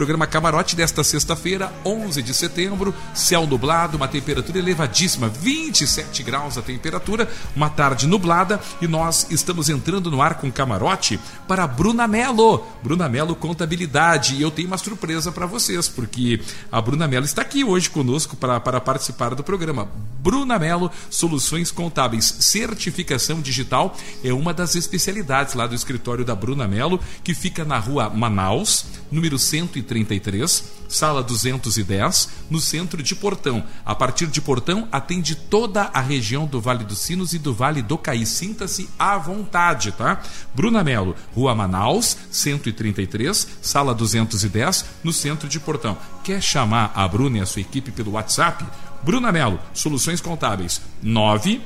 Programa 0.00 0.26
Camarote 0.26 0.74
desta 0.74 1.04
sexta-feira, 1.04 1.70
11 1.84 2.22
de 2.22 2.32
setembro, 2.32 2.94
céu 3.12 3.46
nublado, 3.46 3.98
uma 3.98 4.08
temperatura 4.08 4.58
elevadíssima, 4.58 5.28
27 5.28 6.22
graus 6.22 6.56
a 6.56 6.62
temperatura, 6.62 7.28
uma 7.54 7.68
tarde 7.68 8.06
nublada 8.06 8.58
e 8.80 8.88
nós 8.88 9.26
estamos 9.28 9.68
entrando 9.68 10.10
no 10.10 10.22
ar 10.22 10.36
com 10.36 10.50
Camarote 10.50 11.20
para 11.46 11.66
Bruna 11.66 12.08
Melo. 12.08 12.64
Bruna 12.82 13.10
Melo 13.10 13.36
Contabilidade. 13.36 14.36
E 14.36 14.40
eu 14.40 14.50
tenho 14.50 14.68
uma 14.68 14.78
surpresa 14.78 15.30
para 15.30 15.44
vocês, 15.44 15.86
porque 15.86 16.40
a 16.72 16.80
Bruna 16.80 17.06
Melo 17.06 17.26
está 17.26 17.42
aqui 17.42 17.62
hoje 17.62 17.90
conosco 17.90 18.34
para, 18.36 18.58
para 18.58 18.80
participar 18.80 19.34
do 19.34 19.44
programa. 19.44 19.86
Bruna 20.18 20.58
Melo 20.58 20.90
Soluções 21.10 21.70
Contábeis. 21.70 22.36
Certificação 22.40 23.42
digital 23.42 23.94
é 24.24 24.32
uma 24.32 24.54
das 24.54 24.74
especialidades 24.74 25.52
lá 25.52 25.66
do 25.66 25.74
escritório 25.74 26.24
da 26.24 26.34
Bruna 26.34 26.66
Melo, 26.66 26.98
que 27.22 27.34
fica 27.34 27.66
na 27.66 27.78
rua 27.78 28.08
Manaus, 28.08 28.86
número 29.12 29.38
133, 29.90 30.64
sala 30.88 31.22
210, 31.22 32.28
no 32.48 32.60
centro 32.60 33.02
de 33.02 33.14
Portão. 33.14 33.64
A 33.84 33.94
partir 33.94 34.28
de 34.28 34.40
Portão, 34.40 34.88
atende 34.92 35.34
toda 35.34 35.90
a 35.92 36.00
região 36.00 36.46
do 36.46 36.60
Vale 36.60 36.84
dos 36.84 36.98
Sinos 36.98 37.34
e 37.34 37.38
do 37.38 37.52
Vale 37.52 37.82
do 37.82 37.98
Caí. 37.98 38.24
Sinta-se 38.24 38.88
à 38.98 39.18
vontade, 39.18 39.92
tá? 39.92 40.22
Bruna 40.54 40.84
Melo, 40.84 41.16
Rua 41.34 41.54
Manaus, 41.54 42.16
133, 42.30 43.48
sala 43.60 43.94
210, 43.94 44.84
no 45.02 45.12
centro 45.12 45.48
de 45.48 45.58
Portão. 45.58 45.98
Quer 46.22 46.40
chamar 46.40 46.92
a 46.94 47.06
Bruna 47.08 47.38
e 47.38 47.40
a 47.40 47.46
sua 47.46 47.60
equipe 47.60 47.90
pelo 47.90 48.12
WhatsApp? 48.12 48.64
Bruna 49.02 49.32
Melo, 49.32 49.58
Soluções 49.74 50.20
Contábeis, 50.20 50.80
9 51.02 51.60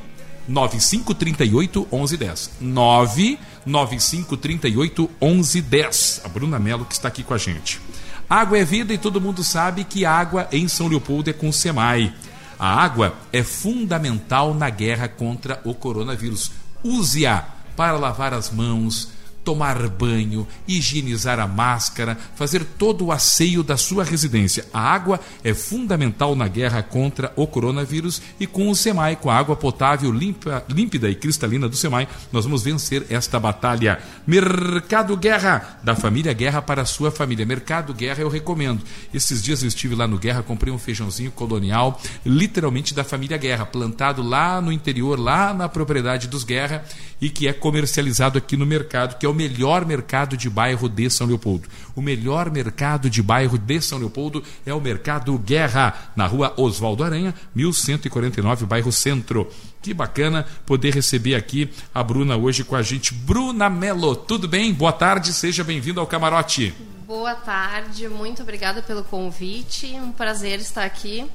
9538 0.46 1.88
1110. 1.90 2.50
99538 2.60 5.10
1110. 5.20 6.20
A 6.24 6.28
Bruna 6.28 6.58
Melo 6.58 6.84
que 6.84 6.94
está 6.94 7.08
aqui 7.08 7.22
com 7.22 7.34
a 7.34 7.38
gente. 7.38 7.80
Água 8.28 8.58
é 8.58 8.64
vida 8.64 8.92
e 8.92 8.98
todo 8.98 9.20
mundo 9.20 9.44
sabe 9.44 9.84
que 9.84 10.04
água 10.04 10.48
em 10.50 10.66
São 10.68 10.88
Leopoldo 10.88 11.30
é 11.30 11.32
com 11.32 11.52
SEMAI. 11.52 12.12
A 12.58 12.82
água 12.82 13.14
é 13.32 13.42
fundamental 13.42 14.54
na 14.54 14.70
guerra 14.70 15.08
contra 15.08 15.60
o 15.64 15.74
coronavírus. 15.74 16.50
Use-a 16.82 17.44
para 17.76 17.96
lavar 17.96 18.32
as 18.32 18.50
mãos, 18.50 19.10
tomar 19.44 19.86
banho, 19.88 20.48
higienizar 20.66 21.38
a 21.38 21.46
máscara, 21.46 22.18
fazer 22.34 22.64
todo 22.64 23.06
o 23.06 23.12
asseio 23.12 23.62
da 23.62 23.76
sua 23.76 24.02
residência. 24.02 24.64
A 24.72 24.80
água 24.80 25.20
é 25.44 25.52
fundamental 25.52 26.34
na 26.34 26.48
guerra 26.48 26.82
contra 26.82 27.32
o 27.36 27.46
coronavírus 27.46 28.22
e 28.40 28.46
com 28.46 28.70
o 28.70 28.74
SEMAI, 28.74 29.16
com 29.16 29.30
a 29.30 29.36
água 29.36 29.54
potável 29.54 30.10
limpa, 30.10 30.64
límpida 30.68 31.10
e 31.10 31.14
cristalina 31.14 31.68
do 31.68 31.76
SEMAI, 31.76 32.08
nós 32.32 32.44
vamos 32.44 32.62
vencer 32.62 33.06
esta 33.10 33.38
batalha. 33.38 34.00
Mercado 34.26 35.16
Guerra, 35.16 35.78
da 35.82 35.94
família 35.94 36.32
Guerra 36.32 36.62
para 36.62 36.82
a 36.82 36.86
sua 36.86 37.10
família. 37.10 37.44
Mercado 37.44 37.92
Guerra 37.92 38.22
eu 38.22 38.28
recomendo. 38.28 38.82
Esses 39.12 39.42
dias 39.42 39.62
eu 39.62 39.68
estive 39.68 39.94
lá 39.94 40.06
no 40.06 40.18
Guerra, 40.18 40.42
comprei 40.42 40.72
um 40.72 40.78
feijãozinho 40.78 41.30
colonial, 41.30 42.00
literalmente 42.24 42.94
da 42.94 43.04
família 43.04 43.36
Guerra, 43.36 43.66
plantado 43.66 44.22
lá 44.22 44.60
no 44.60 44.72
interior, 44.72 45.18
lá 45.18 45.52
na 45.52 45.68
propriedade 45.68 46.28
dos 46.28 46.44
Guerra 46.44 46.84
e 47.20 47.30
que 47.30 47.48
é 47.48 47.52
comercializado 47.52 48.38
aqui 48.38 48.56
no 48.56 48.66
mercado, 48.66 49.18
que 49.18 49.26
é 49.26 49.28
o 49.28 49.33
melhor 49.34 49.84
mercado 49.84 50.36
de 50.36 50.48
bairro 50.48 50.88
de 50.88 51.10
São 51.10 51.26
Leopoldo. 51.26 51.68
O 51.94 52.00
melhor 52.00 52.50
mercado 52.50 53.10
de 53.10 53.22
bairro 53.22 53.58
de 53.58 53.80
São 53.80 53.98
Leopoldo 53.98 54.42
é 54.64 54.72
o 54.72 54.80
Mercado 54.80 55.36
Guerra, 55.38 56.12
na 56.16 56.26
rua 56.26 56.54
Oswaldo 56.56 57.04
Aranha, 57.04 57.34
1149, 57.54 58.66
bairro 58.66 58.92
Centro. 58.92 59.50
Que 59.82 59.92
bacana 59.92 60.46
poder 60.64 60.94
receber 60.94 61.34
aqui 61.34 61.70
a 61.94 62.02
Bruna 62.02 62.36
hoje 62.36 62.64
com 62.64 62.74
a 62.74 62.82
gente. 62.82 63.12
Bruna 63.12 63.68
Melo, 63.68 64.16
tudo 64.16 64.48
bem? 64.48 64.72
Boa 64.72 64.92
tarde, 64.92 65.32
seja 65.32 65.62
bem-vindo 65.62 66.00
ao 66.00 66.06
Camarote. 66.06 66.74
Boa 67.06 67.34
tarde, 67.34 68.08
muito 68.08 68.42
obrigada 68.42 68.80
pelo 68.80 69.04
convite. 69.04 69.86
Um 69.88 70.10
prazer 70.10 70.58
estar 70.58 70.84
aqui 70.84 71.26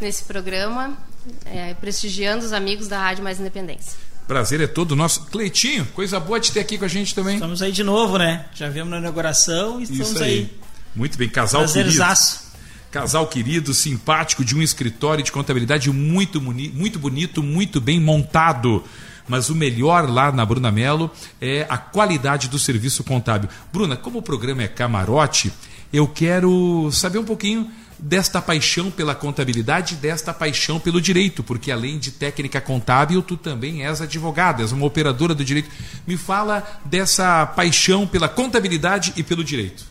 nesse 0.00 0.24
programa, 0.24 0.96
é, 1.44 1.74
prestigiando 1.74 2.44
os 2.44 2.52
amigos 2.52 2.86
da 2.86 2.98
Rádio 2.98 3.24
Mais 3.24 3.40
Independência. 3.40 4.09
Prazer 4.30 4.60
é 4.60 4.68
todo 4.68 4.94
nosso. 4.94 5.22
Cleitinho, 5.22 5.84
coisa 5.86 6.20
boa 6.20 6.38
de 6.38 6.52
ter 6.52 6.60
aqui 6.60 6.78
com 6.78 6.84
a 6.84 6.88
gente 6.88 7.16
também. 7.16 7.34
Estamos 7.34 7.60
aí 7.62 7.72
de 7.72 7.82
novo, 7.82 8.16
né? 8.16 8.44
Já 8.54 8.68
viemos 8.68 8.88
na 8.88 8.98
inauguração 8.98 9.80
e 9.80 9.82
estamos 9.82 10.10
Isso 10.12 10.22
aí. 10.22 10.30
aí. 10.30 10.58
Muito 10.94 11.18
bem, 11.18 11.28
casal 11.28 11.62
Prazerzaço. 11.62 12.38
querido. 12.38 12.90
Casal 12.92 13.26
querido, 13.26 13.74
simpático, 13.74 14.44
de 14.44 14.54
um 14.54 14.62
escritório 14.62 15.24
de 15.24 15.32
contabilidade 15.32 15.90
muito, 15.90 16.40
muito 16.40 16.96
bonito, 17.00 17.42
muito 17.42 17.80
bem 17.80 17.98
montado. 17.98 18.84
Mas 19.26 19.50
o 19.50 19.54
melhor 19.56 20.08
lá 20.08 20.30
na 20.30 20.46
Bruna 20.46 20.70
Mello 20.70 21.10
é 21.40 21.66
a 21.68 21.76
qualidade 21.76 22.48
do 22.48 22.56
serviço 22.56 23.02
contábil. 23.02 23.50
Bruna, 23.72 23.96
como 23.96 24.20
o 24.20 24.22
programa 24.22 24.62
é 24.62 24.68
camarote, 24.68 25.52
eu 25.92 26.06
quero 26.06 26.88
saber 26.92 27.18
um 27.18 27.24
pouquinho 27.24 27.68
desta 28.02 28.40
paixão 28.40 28.90
pela 28.90 29.14
contabilidade, 29.14 29.96
desta 29.96 30.32
paixão 30.32 30.80
pelo 30.80 31.00
direito, 31.00 31.42
porque 31.42 31.70
além 31.70 31.98
de 31.98 32.10
técnica 32.10 32.60
contábil, 32.60 33.22
tu 33.22 33.36
também 33.36 33.84
és 33.84 34.00
advogada, 34.00 34.62
és 34.62 34.72
uma 34.72 34.86
operadora 34.86 35.34
do 35.34 35.44
direito. 35.44 35.70
Me 36.06 36.16
fala 36.16 36.66
dessa 36.84 37.46
paixão 37.46 38.06
pela 38.06 38.28
contabilidade 38.28 39.12
e 39.16 39.22
pelo 39.22 39.44
direito. 39.44 39.84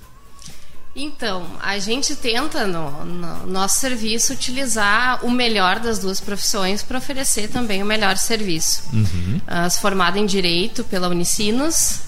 Então, 0.95 1.45
a 1.61 1.77
gente 1.77 2.15
tenta 2.15 2.65
no, 2.65 3.05
no 3.05 3.47
nosso 3.47 3.79
serviço 3.79 4.33
utilizar 4.33 5.23
o 5.23 5.29
melhor 5.29 5.79
das 5.79 5.99
duas 5.99 6.19
profissões 6.19 6.81
para 6.81 6.97
oferecer 6.97 7.47
também 7.47 7.81
o 7.81 7.85
melhor 7.85 8.17
serviço. 8.17 8.83
Uhum. 8.91 9.39
Uh, 9.47 9.79
formada 9.79 10.17
em 10.17 10.25
Direito 10.25 10.83
pela 10.83 11.07
Unicinos, 11.07 12.01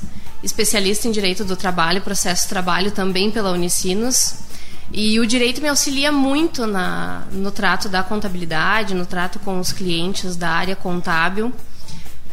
especialista 0.44 1.08
em 1.08 1.12
Direito 1.12 1.46
do 1.46 1.56
Trabalho, 1.56 2.02
Processo 2.02 2.44
de 2.44 2.50
Trabalho 2.50 2.92
também 2.92 3.30
pela 3.30 3.52
Unicinos. 3.52 4.41
E 4.94 5.20
o 5.20 5.26
direito 5.26 5.62
me 5.62 5.70
auxilia 5.70 6.12
muito 6.12 6.68
na, 6.68 7.24
no 7.32 7.52
trato 7.52 7.88
da 7.88 8.04
contabilidade, 8.04 8.94
no 8.94 9.06
trato 9.06 9.40
com 9.40 9.60
os 9.60 9.72
clientes 9.72 10.36
da 10.36 10.50
área 10.50 10.76
contábil. 10.76 11.54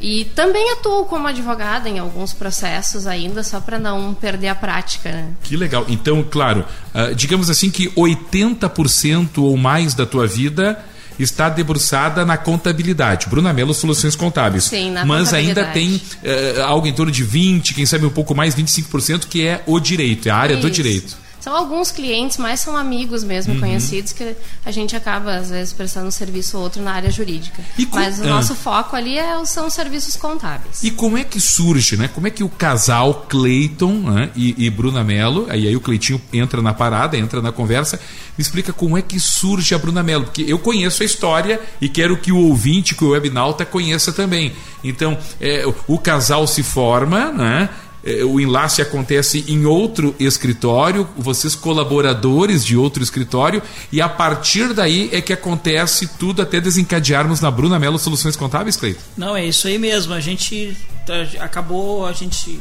E 0.01 0.25
também 0.27 0.73
atuo 0.73 1.05
como 1.07 1.27
advogada 1.27 1.89
em 1.89 1.99
alguns 1.99 2.33
processos 2.33 3.07
ainda, 3.07 3.43
só 3.43 3.61
para 3.61 3.79
não 3.79 4.15
perder 4.15 4.49
a 4.49 4.55
prática. 4.55 5.11
Né? 5.11 5.31
Que 5.43 5.57
legal. 5.57 5.85
Então, 5.89 6.25
claro, 6.29 6.65
uh, 6.95 7.15
digamos 7.15 7.51
assim 7.51 7.71
que 7.71 7.91
80% 7.91 9.39
ou 9.39 9.57
mais 9.57 9.95
da 9.95 10.07
tua 10.07 10.27
vida 10.27 10.79
está 11.19 11.49
debruçada 11.49 12.25
na 12.25 12.37
contabilidade. 12.37 13.27
Bruna 13.29 13.53
Mello, 13.53 13.75
Soluções 13.75 14.15
Contábeis. 14.15 14.65
Sim, 14.65 14.93
na 14.93 15.05
Mas 15.05 15.35
ainda 15.35 15.65
tem 15.67 15.97
uh, 15.97 16.63
algo 16.63 16.87
em 16.87 16.93
torno 16.93 17.11
de 17.11 17.27
20%, 17.27 17.75
quem 17.75 17.85
sabe 17.85 18.07
um 18.07 18.11
pouco 18.11 18.37
mais, 18.37 18.55
25%, 18.55 19.27
que 19.27 19.45
é 19.45 19.63
o 19.67 19.81
direito, 19.81 20.29
é 20.29 20.31
a 20.31 20.37
área 20.37 20.55
Isso. 20.55 20.63
do 20.63 20.71
direito. 20.71 21.28
São 21.41 21.55
alguns 21.55 21.91
clientes, 21.91 22.37
mas 22.37 22.61
são 22.61 22.77
amigos 22.77 23.23
mesmo, 23.23 23.55
uhum. 23.55 23.61
conhecidos, 23.61 24.13
que 24.13 24.35
a 24.65 24.71
gente 24.71 24.97
acaba, 24.97 25.37
às 25.37 25.51
vezes, 25.51 25.73
prestando 25.73 26.09
um 26.09 26.11
serviço 26.11 26.57
ou 26.57 26.65
outro 26.65 26.83
na 26.83 26.93
área 26.93 27.11
jurídica. 27.11 27.63
Com... 27.91 27.97
Mas 27.97 28.19
o 28.19 28.25
nosso 28.25 28.53
ah. 28.53 28.57
foco 28.57 28.97
ali 28.97 29.19
é, 29.19 29.45
são 29.45 29.67
os 29.67 29.75
serviços 29.75 30.17
contábeis. 30.17 30.83
E 30.83 30.91
como 30.91 31.17
é 31.17 31.25
que 31.25 31.41
surge, 31.41 31.97
né? 31.97 32.09
Como 32.09 32.27
é 32.27 32.31
que 32.31 32.43
o 32.43 32.49
casal 32.49 33.27
Cleiton 33.29 33.93
né? 33.93 34.31
e, 34.35 34.67
e 34.67 34.71
Bruna 34.71 35.05
Mello, 35.05 35.47
aí, 35.49 35.69
aí 35.69 35.77
o 35.77 35.81
Cleitinho 35.81 36.21
entra 36.33 36.61
na 36.61 36.75
parada, 36.75 37.17
entra 37.17 37.41
na 37.41 37.53
conversa, 37.53 37.99
me 38.37 38.43
explica 38.43 38.73
como 38.73 38.99
é 38.99 39.03
que 39.03 39.19
surge 39.19 39.75
a 39.75 39.79
Bruna 39.79 40.03
Mello, 40.03 40.25
porque 40.25 40.45
eu 40.47 40.59
conheço 40.59 41.03
a 41.03 41.07
história 41.07 41.61
e 41.81 41.89
quero 41.89 42.17
que 42.17 42.33
o 42.33 42.39
ouvinte, 42.39 42.95
que 42.95 43.05
o 43.05 43.11
webnauta 43.11 43.65
conheça 43.65 44.13
também. 44.13 44.53
Então, 44.83 45.19
é, 45.41 45.65
o 45.87 45.99
casal 45.99 46.47
se 46.47 46.63
forma, 46.63 47.33
né? 47.33 47.69
É, 48.05 48.25
o 48.25 48.41
enlace 48.41 48.81
acontece 48.81 49.45
em 49.49 49.67
outro 49.67 50.15
escritório, 50.21 51.09
vocês 51.17 51.55
colaboradores 51.55 52.65
de 52.65 52.77
outro 52.77 53.03
escritório, 53.03 53.61
e 53.91 54.01
a 54.01 54.09
partir 54.09 54.73
daí 54.73 55.09
é 55.13 55.21
que 55.21 55.33
acontece 55.33 56.07
tudo 56.19 56.41
até 56.41 56.61
desencadearmos 56.61 57.41
na 57.41 57.51
Bruna 57.51 57.79
Mello 57.79 57.99
Soluções 57.99 58.37
Contábeis, 58.37 58.77
Cleito? 58.77 59.01
Não, 59.17 59.37
é 59.37 59.45
isso 59.45 59.67
aí 59.67 59.79
mesmo. 59.79 60.15
A 60.15 60.21
gente 60.21 60.77
tá, 61.05 61.27
acabou 61.41 62.07
a 62.07 62.13
gente 62.13 62.61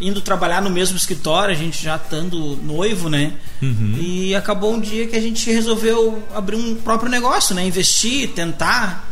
indo 0.00 0.20
trabalhar 0.20 0.62
no 0.62 0.70
mesmo 0.70 0.96
escritório, 0.96 1.52
a 1.52 1.58
gente 1.58 1.82
já 1.82 1.96
estando 1.96 2.56
noivo, 2.62 3.08
né? 3.08 3.32
Uhum. 3.60 3.98
E 4.00 4.34
acabou 4.34 4.72
um 4.72 4.80
dia 4.80 5.06
que 5.06 5.16
a 5.16 5.20
gente 5.20 5.50
resolveu 5.50 6.22
abrir 6.34 6.56
um 6.56 6.76
próprio 6.76 7.10
negócio, 7.10 7.54
né? 7.54 7.66
Investir, 7.66 8.30
tentar 8.30 9.08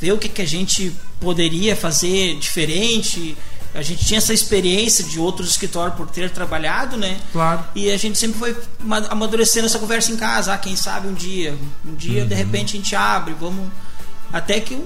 ver 0.00 0.12
o 0.12 0.18
que, 0.18 0.28
que 0.28 0.42
a 0.42 0.46
gente 0.46 0.92
poderia 1.20 1.74
fazer 1.76 2.36
diferente 2.36 3.36
a 3.74 3.82
gente 3.82 4.04
tinha 4.04 4.18
essa 4.18 4.32
experiência 4.32 5.04
de 5.04 5.18
outros 5.18 5.50
escritórios 5.50 5.96
por 5.96 6.08
ter 6.08 6.30
trabalhado, 6.30 6.96
né? 6.96 7.20
Claro. 7.32 7.64
E 7.74 7.90
a 7.90 7.96
gente 7.96 8.18
sempre 8.18 8.38
foi 8.38 8.56
amadurecendo 9.10 9.66
essa 9.66 9.78
conversa 9.78 10.10
em 10.10 10.16
casa. 10.16 10.54
Ah, 10.54 10.58
quem 10.58 10.74
sabe 10.74 11.06
um 11.08 11.14
dia. 11.14 11.56
Um 11.86 11.94
dia, 11.94 12.22
uhum. 12.22 12.28
de 12.28 12.34
repente, 12.34 12.76
a 12.76 12.80
gente 12.80 12.96
abre, 12.96 13.34
vamos. 13.38 13.68
Até 14.32 14.60
que 14.60 14.78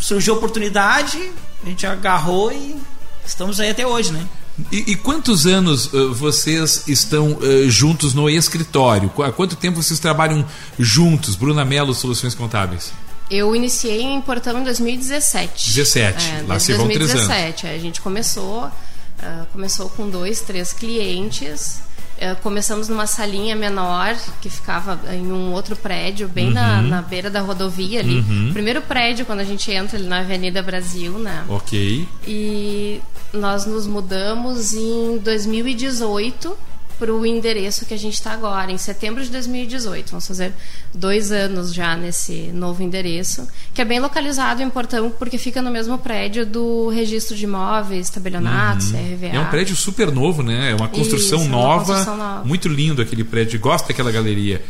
surgiu 0.00 0.34
a 0.34 0.36
oportunidade, 0.36 1.32
a 1.62 1.68
gente 1.68 1.86
agarrou 1.86 2.52
e 2.52 2.76
estamos 3.24 3.60
aí 3.60 3.70
até 3.70 3.86
hoje, 3.86 4.12
né? 4.12 4.26
E, 4.70 4.92
e 4.92 4.96
quantos 4.96 5.46
anos 5.46 5.92
uh, 5.92 6.14
vocês 6.14 6.84
estão 6.86 7.32
uh, 7.32 7.70
juntos 7.70 8.14
no 8.14 8.30
escritório? 8.30 9.10
Há 9.22 9.32
quanto 9.32 9.56
tempo 9.56 9.82
vocês 9.82 9.98
trabalham 9.98 10.46
juntos, 10.78 11.34
Bruna 11.34 11.64
Mello 11.64 11.92
Soluções 11.92 12.34
Contábeis? 12.34 12.92
Eu 13.30 13.54
iniciei 13.54 14.02
em 14.02 14.20
Portão 14.20 14.60
em 14.60 14.64
2017. 14.64 15.74
17, 15.74 16.30
é, 16.30 16.44
lá 16.46 16.58
se 16.58 16.72
vão 16.74 16.86
três 16.86 17.10
anos. 17.10 17.26
2017, 17.26 17.66
a 17.66 17.78
gente 17.78 18.00
começou, 18.00 18.64
uh, 18.64 19.46
começou 19.52 19.88
com 19.90 20.08
dois, 20.08 20.40
três 20.40 20.72
clientes 20.72 21.80
Uh, 22.14 22.40
começamos 22.42 22.88
numa 22.88 23.08
salinha 23.08 23.56
menor 23.56 24.16
que 24.40 24.48
ficava 24.48 25.00
em 25.12 25.32
um 25.32 25.52
outro 25.52 25.74
prédio, 25.74 26.28
bem 26.28 26.46
uhum. 26.46 26.52
na, 26.52 26.80
na, 26.80 27.02
beira 27.02 27.28
da 27.28 27.40
rodovia 27.40 27.98
ali. 27.98 28.18
Uhum. 28.20 28.50
Primeiro 28.52 28.80
prédio 28.82 29.26
quando 29.26 29.40
a 29.40 29.44
gente 29.44 29.68
entra 29.72 29.98
ali 29.98 30.06
na 30.06 30.20
Avenida 30.20 30.62
Brasil, 30.62 31.18
né? 31.18 31.44
Ok. 31.48 32.06
E 32.24 33.00
nós 33.32 33.66
nos 33.66 33.88
mudamos 33.88 34.74
em 34.74 35.18
2018 35.18 36.56
para 36.98 37.12
o 37.12 37.24
endereço 37.26 37.84
que 37.84 37.94
a 37.94 37.96
gente 37.96 38.14
está 38.14 38.32
agora, 38.32 38.70
em 38.70 38.78
setembro 38.78 39.22
de 39.22 39.30
2018. 39.30 40.10
Vamos 40.10 40.26
fazer 40.26 40.52
dois 40.92 41.30
anos 41.30 41.72
já 41.72 41.96
nesse 41.96 42.50
novo 42.52 42.82
endereço, 42.82 43.46
que 43.72 43.80
é 43.80 43.84
bem 43.84 44.00
localizado 44.00 44.62
em 44.62 44.70
Portão, 44.70 45.10
porque 45.10 45.38
fica 45.38 45.60
no 45.60 45.70
mesmo 45.70 45.98
prédio 45.98 46.46
do 46.46 46.88
Registro 46.88 47.36
de 47.36 47.44
Imóveis, 47.44 48.10
Tabelionatos, 48.10 48.92
uhum. 48.92 49.14
RVA. 49.14 49.36
É 49.36 49.40
um 49.40 49.50
prédio 49.50 49.76
super 49.76 50.10
novo, 50.10 50.42
né? 50.42 50.70
É 50.70 50.74
uma 50.74 50.88
construção, 50.88 51.40
Isso, 51.40 51.48
nova, 51.48 51.74
uma 51.74 51.84
construção 51.84 52.16
nova. 52.16 52.44
Muito 52.44 52.68
lindo 52.68 53.02
aquele 53.02 53.24
prédio. 53.24 53.58
Gosta 53.60 53.88
daquela 53.88 54.10
galeria. 54.10 54.62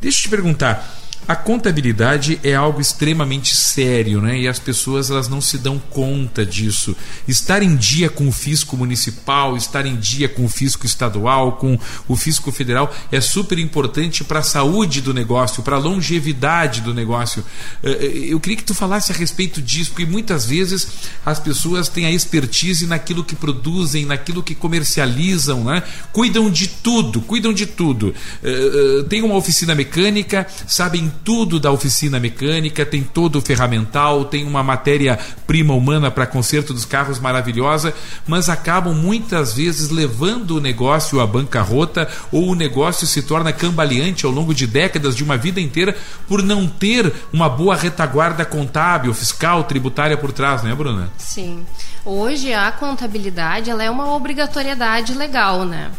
Deixa 0.00 0.18
eu 0.18 0.22
te 0.22 0.28
perguntar. 0.28 1.03
A 1.26 1.34
contabilidade 1.34 2.38
é 2.44 2.54
algo 2.54 2.82
extremamente 2.82 3.56
sério, 3.56 4.20
né? 4.20 4.40
E 4.40 4.46
as 4.46 4.58
pessoas 4.58 5.10
elas 5.10 5.26
não 5.26 5.40
se 5.40 5.56
dão 5.56 5.78
conta 5.78 6.44
disso. 6.44 6.94
Estar 7.26 7.62
em 7.62 7.74
dia 7.76 8.10
com 8.10 8.28
o 8.28 8.32
fisco 8.32 8.76
municipal, 8.76 9.56
estar 9.56 9.86
em 9.86 9.96
dia 9.96 10.28
com 10.28 10.44
o 10.44 10.48
fisco 10.48 10.84
estadual, 10.84 11.52
com 11.52 11.78
o 12.06 12.14
fisco 12.14 12.52
federal 12.52 12.94
é 13.10 13.22
super 13.22 13.58
importante 13.58 14.22
para 14.22 14.40
a 14.40 14.42
saúde 14.42 15.00
do 15.00 15.14
negócio, 15.14 15.62
para 15.62 15.76
a 15.76 15.78
longevidade 15.78 16.82
do 16.82 16.92
negócio. 16.92 17.42
Eh, 17.82 17.90
eh, 17.90 18.24
eu 18.28 18.38
queria 18.38 18.58
que 18.58 18.64
tu 18.64 18.74
falasse 18.74 19.10
a 19.10 19.14
respeito 19.14 19.62
disso, 19.62 19.92
porque 19.92 20.04
muitas 20.04 20.44
vezes 20.44 20.86
as 21.24 21.40
pessoas 21.40 21.88
têm 21.88 22.04
a 22.04 22.10
expertise 22.10 22.86
naquilo 22.86 23.24
que 23.24 23.34
produzem, 23.34 24.04
naquilo 24.04 24.42
que 24.42 24.54
comercializam, 24.54 25.64
né? 25.64 25.82
Cuidam 26.12 26.50
de 26.50 26.68
tudo, 26.68 27.22
cuidam 27.22 27.52
de 27.52 27.64
tudo. 27.64 28.14
Eh, 28.42 29.04
tem 29.08 29.22
uma 29.22 29.36
oficina 29.36 29.74
mecânica, 29.74 30.46
sabem 30.66 31.13
tudo 31.24 31.60
da 31.60 31.70
oficina 31.70 32.18
mecânica, 32.18 32.84
tem 32.84 33.02
todo 33.02 33.36
o 33.36 33.40
ferramental, 33.40 34.24
tem 34.24 34.44
uma 34.44 34.62
matéria-prima 34.62 35.72
humana 35.74 36.10
para 36.10 36.26
conserto 36.26 36.74
dos 36.74 36.84
carros 36.84 37.18
maravilhosa, 37.18 37.94
mas 38.26 38.48
acabam 38.48 38.94
muitas 38.94 39.54
vezes 39.54 39.90
levando 39.90 40.56
o 40.56 40.60
negócio 40.60 41.20
à 41.20 41.26
bancarrota 41.26 42.08
ou 42.32 42.48
o 42.48 42.54
negócio 42.54 43.06
se 43.06 43.22
torna 43.22 43.52
cambaleante 43.52 44.26
ao 44.26 44.32
longo 44.32 44.54
de 44.54 44.66
décadas, 44.66 45.14
de 45.16 45.24
uma 45.24 45.36
vida 45.36 45.60
inteira, 45.60 45.96
por 46.28 46.42
não 46.42 46.66
ter 46.66 47.12
uma 47.32 47.48
boa 47.48 47.76
retaguarda 47.76 48.44
contábil, 48.44 49.14
fiscal, 49.14 49.64
tributária 49.64 50.16
por 50.16 50.32
trás, 50.32 50.62
né, 50.62 50.74
Bruna? 50.74 51.10
Sim. 51.16 51.64
Hoje 52.04 52.52
a 52.52 52.70
contabilidade 52.70 53.70
ela 53.70 53.82
é 53.82 53.90
uma 53.90 54.14
obrigatoriedade 54.14 55.14
legal, 55.14 55.64
né? 55.64 55.90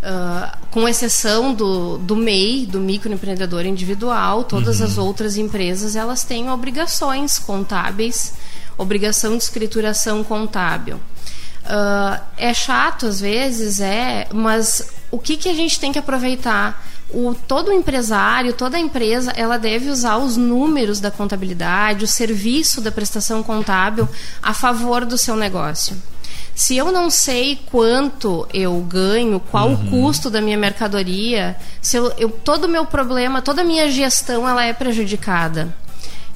Uh, 0.00 0.56
com 0.70 0.88
exceção 0.88 1.52
do, 1.52 1.98
do 1.98 2.16
MEI, 2.16 2.64
do 2.64 2.80
microempreendedor 2.80 3.66
individual, 3.66 4.44
todas 4.44 4.80
uhum. 4.80 4.86
as 4.86 4.96
outras 4.96 5.36
empresas 5.36 5.94
elas 5.94 6.24
têm 6.24 6.48
obrigações 6.48 7.38
contábeis, 7.38 8.32
obrigação 8.78 9.36
de 9.36 9.42
escrituração 9.42 10.24
contábil. 10.24 10.96
Uh, 10.96 12.18
é 12.38 12.54
chato 12.54 13.06
às 13.06 13.20
vezes, 13.20 13.78
é, 13.78 14.26
mas 14.32 14.90
o 15.10 15.18
que, 15.18 15.36
que 15.36 15.48
a 15.48 15.54
gente 15.54 15.78
tem 15.78 15.92
que 15.92 15.98
aproveitar? 15.98 16.86
O, 17.10 17.34
todo 17.34 17.72
empresário, 17.72 18.52
toda 18.52 18.78
empresa, 18.78 19.32
ela 19.36 19.58
deve 19.58 19.90
usar 19.90 20.16
os 20.16 20.36
números 20.36 21.00
da 21.00 21.10
contabilidade, 21.10 22.04
o 22.04 22.08
serviço 22.08 22.80
da 22.80 22.90
prestação 22.90 23.42
contábil 23.42 24.08
a 24.40 24.54
favor 24.54 25.04
do 25.04 25.18
seu 25.18 25.36
negócio. 25.36 25.96
Se 26.60 26.76
eu 26.76 26.92
não 26.92 27.08
sei 27.08 27.58
quanto 27.70 28.46
eu 28.52 28.74
ganho, 28.80 29.40
qual 29.40 29.68
uhum. 29.70 29.74
o 29.76 29.90
custo 29.90 30.28
da 30.28 30.42
minha 30.42 30.58
mercadoria, 30.58 31.56
se 31.80 31.96
eu, 31.96 32.12
eu, 32.18 32.28
todo 32.28 32.64
o 32.64 32.68
meu 32.68 32.84
problema, 32.84 33.40
toda 33.40 33.62
a 33.62 33.64
minha 33.64 33.90
gestão, 33.90 34.46
ela 34.46 34.62
é 34.62 34.74
prejudicada. 34.74 35.74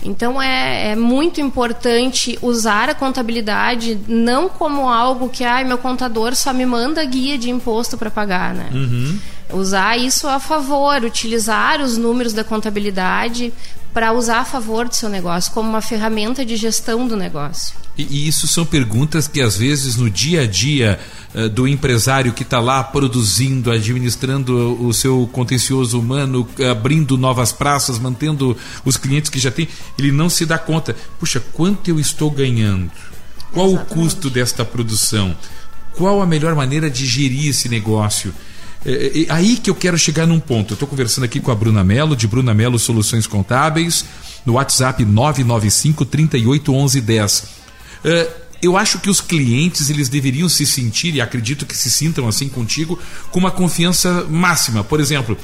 Então 0.03 0.41
é, 0.41 0.93
é, 0.93 0.97
muito 0.97 1.43
importante 1.43 2.38
usar 2.41 2.88
a 2.88 2.94
contabilidade 2.94 4.00
não 4.09 4.49
como 4.49 4.88
algo 4.88 5.29
que 5.29 5.44
ah, 5.44 5.62
meu 5.62 5.76
contador 5.76 6.35
só 6.35 6.55
me 6.55 6.65
manda 6.65 7.05
guia 7.05 7.37
de 7.37 7.50
imposto 7.50 7.99
para 7.99 8.11
pagar, 8.11 8.55
né? 8.55 8.70
Uhum. 8.73 9.19
Usar 9.53 9.99
isso 9.99 10.27
a 10.27 10.41
favor, 10.41 11.05
utilizar 11.05 11.82
os 11.82 11.99
números 11.99 12.32
da 12.32 12.43
contabilidade 12.43 13.53
para 13.94 14.12
usar 14.12 14.41
a 14.41 14.44
favor 14.44 14.88
do 14.88 14.94
seu 14.94 15.08
negócio, 15.08 15.52
como 15.52 15.69
uma 15.70 15.81
ferramenta 15.81 16.44
de 16.44 16.56
gestão 16.56 17.06
do 17.06 17.17
negócio. 17.17 17.76
E, 17.96 18.02
e 18.02 18.29
isso 18.29 18.49
são 18.49 18.67
perguntas 18.67 19.29
que, 19.29 19.41
às 19.41 19.56
vezes, 19.56 19.96
no 19.96 20.11
dia 20.11 20.43
a 20.43 20.46
dia 20.46 20.99
uh, 21.32 21.49
do 21.49 21.69
empresário 21.69 22.32
que 22.32 22.43
está 22.43 22.58
lá 22.58 22.82
produzindo, 22.82 23.70
administrando 23.70 24.85
o 24.85 24.93
seu 24.93 25.31
contencioso 25.32 25.99
humano, 25.99 26.46
abrindo 26.69 27.17
novas 27.17 27.52
praças, 27.52 27.96
mantendo 27.96 28.56
os 28.85 28.96
clientes 28.96 29.31
que 29.31 29.38
já 29.38 29.52
tem, 29.52 29.69
ele 29.96 30.11
não 30.11 30.29
se 30.29 30.44
dá 30.44 30.58
conta. 30.58 30.96
Puxa, 31.20 31.41
quanto 31.52 31.88
eu 31.88 32.00
estou 32.00 32.32
ganhando? 32.32 32.91
Qual 33.52 33.69
Exatamente. 33.69 33.93
o 33.93 33.94
custo 33.94 34.29
desta 34.29 34.64
produção? 34.64 35.37
Qual 35.93 36.20
a 36.20 36.26
melhor 36.26 36.56
maneira 36.56 36.91
de 36.91 37.06
gerir 37.06 37.50
esse 37.50 37.69
negócio? 37.69 38.35
É, 38.85 38.93
é, 38.93 39.23
é, 39.23 39.27
aí 39.31 39.57
que 39.57 39.71
eu 39.71 39.75
quero 39.75 39.97
chegar 39.99 40.27
num 40.27 40.41
ponto. 40.41 40.73
Eu 40.73 40.75
estou 40.75 40.89
conversando 40.89 41.25
aqui 41.25 41.41
com 41.41 41.51
a 41.51 41.55
Bruna 41.55 41.83
Mello, 41.83 42.15
de 42.15 42.27
Bruna 42.27 42.53
Mello 42.53 42.79
Soluções 42.79 43.27
Contábeis, 43.27 44.05
no 44.45 44.55
WhatsApp 44.55 45.05
995 45.05 46.05
38 46.05 46.75
11 46.75 47.01
10. 47.01 47.45
É, 48.05 48.31
eu 48.63 48.77
acho 48.77 48.99
que 48.99 49.11
os 49.11 49.21
clientes 49.21 49.91
eles 49.91 50.09
deveriam 50.09 50.49
se 50.49 50.67
sentir, 50.67 51.15
e 51.15 51.21
acredito 51.21 51.67
que 51.67 51.77
se 51.77 51.91
sintam 51.91 52.29
assim 52.29 52.49
contigo, 52.49 52.99
com 53.31 53.39
uma 53.39 53.51
confiança 53.51 54.27
máxima. 54.29 54.85
Por 54.85 55.01
exemplo, 55.01 55.37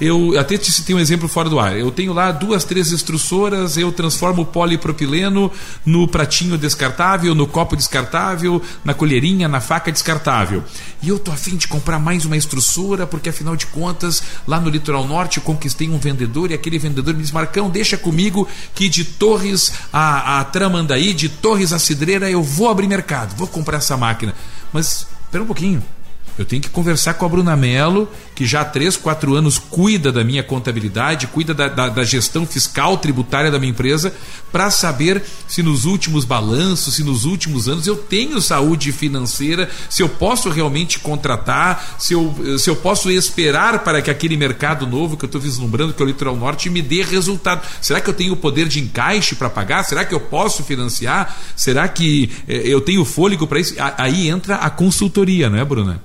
eu 0.00 0.38
até 0.38 0.58
te 0.58 0.72
citei 0.72 0.94
um 0.94 0.98
exemplo 0.98 1.28
fora 1.28 1.48
do 1.48 1.60
ar. 1.60 1.78
Eu 1.78 1.90
tenho 1.90 2.12
lá 2.12 2.32
duas, 2.32 2.64
três 2.64 2.90
extrussoras, 2.90 3.76
eu 3.76 3.92
transformo 3.92 4.42
o 4.42 4.46
polipropileno 4.46 5.50
no 5.86 6.08
pratinho 6.08 6.58
descartável, 6.58 7.34
no 7.34 7.46
copo 7.46 7.76
descartável, 7.76 8.60
na 8.84 8.92
colherinha, 8.92 9.46
na 9.46 9.60
faca 9.60 9.92
descartável. 9.92 10.64
E 11.00 11.08
eu 11.08 11.18
tô 11.18 11.30
afim 11.30 11.56
de 11.56 11.68
comprar 11.68 11.98
mais 11.98 12.24
uma 12.24 12.36
extrusora, 12.36 13.06
porque 13.06 13.28
afinal 13.28 13.54
de 13.54 13.66
contas, 13.66 14.22
lá 14.48 14.60
no 14.60 14.68
litoral 14.68 15.06
norte, 15.06 15.36
eu 15.36 15.42
conquistei 15.44 15.88
um 15.88 15.98
vendedor 15.98 16.50
e 16.50 16.54
aquele 16.54 16.78
vendedor 16.78 17.14
me 17.14 17.20
disse: 17.20 17.34
Marcão, 17.34 17.70
deixa 17.70 17.96
comigo 17.96 18.48
que 18.74 18.88
de 18.88 19.04
Torres 19.04 19.72
a, 19.92 20.40
a 20.40 20.44
Tramandaí, 20.44 21.14
de 21.14 21.28
Torres 21.28 21.72
a 21.72 21.78
Cidreira, 21.78 22.28
eu 22.28 22.42
vou 22.42 22.68
abrir 22.68 22.88
mercado, 22.88 23.36
vou 23.36 23.46
comprar 23.46 23.78
essa 23.78 23.96
máquina. 23.96 24.34
Mas, 24.72 25.06
espera 25.26 25.44
um 25.44 25.46
pouquinho. 25.46 25.82
Eu 26.36 26.44
tenho 26.44 26.60
que 26.60 26.68
conversar 26.68 27.14
com 27.14 27.24
a 27.24 27.28
Bruna 27.28 27.56
Mello, 27.56 28.08
que 28.34 28.46
já 28.46 28.62
há 28.62 28.64
3, 28.64 28.96
4 28.96 29.34
anos 29.34 29.58
cuida 29.58 30.10
da 30.10 30.24
minha 30.24 30.42
contabilidade, 30.42 31.26
cuida 31.26 31.54
da, 31.54 31.68
da, 31.68 31.88
da 31.88 32.04
gestão 32.04 32.46
fiscal 32.46 32.98
tributária 32.98 33.50
da 33.50 33.58
minha 33.58 33.70
empresa, 33.70 34.14
para 34.50 34.70
saber 34.70 35.22
se 35.46 35.62
nos 35.62 35.84
últimos 35.84 36.24
balanços, 36.24 36.94
se 36.94 37.04
nos 37.04 37.24
últimos 37.24 37.68
anos 37.68 37.86
eu 37.86 37.96
tenho 37.96 38.40
saúde 38.40 38.92
financeira, 38.92 39.68
se 39.88 40.02
eu 40.02 40.08
posso 40.08 40.48
realmente 40.48 40.98
contratar, 40.98 41.96
se 41.98 42.12
eu, 42.12 42.34
se 42.58 42.68
eu 42.68 42.76
posso 42.76 43.10
esperar 43.10 43.80
para 43.80 44.02
que 44.02 44.10
aquele 44.10 44.36
mercado 44.36 44.86
novo 44.86 45.16
que 45.16 45.24
eu 45.24 45.28
estou 45.28 45.40
vislumbrando, 45.40 45.92
que 45.92 46.02
é 46.02 46.04
o 46.04 46.08
Litoral 46.08 46.36
Norte, 46.36 46.70
me 46.70 46.82
dê 46.82 47.02
resultado. 47.02 47.66
Será 47.80 48.00
que 48.00 48.08
eu 48.08 48.14
tenho 48.14 48.32
o 48.32 48.36
poder 48.36 48.68
de 48.68 48.80
encaixe 48.80 49.34
para 49.34 49.50
pagar? 49.50 49.84
Será 49.84 50.04
que 50.04 50.14
eu 50.14 50.20
posso 50.20 50.62
financiar? 50.64 51.36
Será 51.56 51.86
que 51.88 52.30
eh, 52.48 52.62
eu 52.64 52.80
tenho 52.80 53.04
fôlego 53.04 53.46
para 53.46 53.60
isso? 53.60 53.74
Aí 53.98 54.28
entra 54.28 54.56
a 54.56 54.70
consultoria, 54.70 55.50
não 55.50 55.58
é, 55.58 55.64
Bruna? 55.64 56.00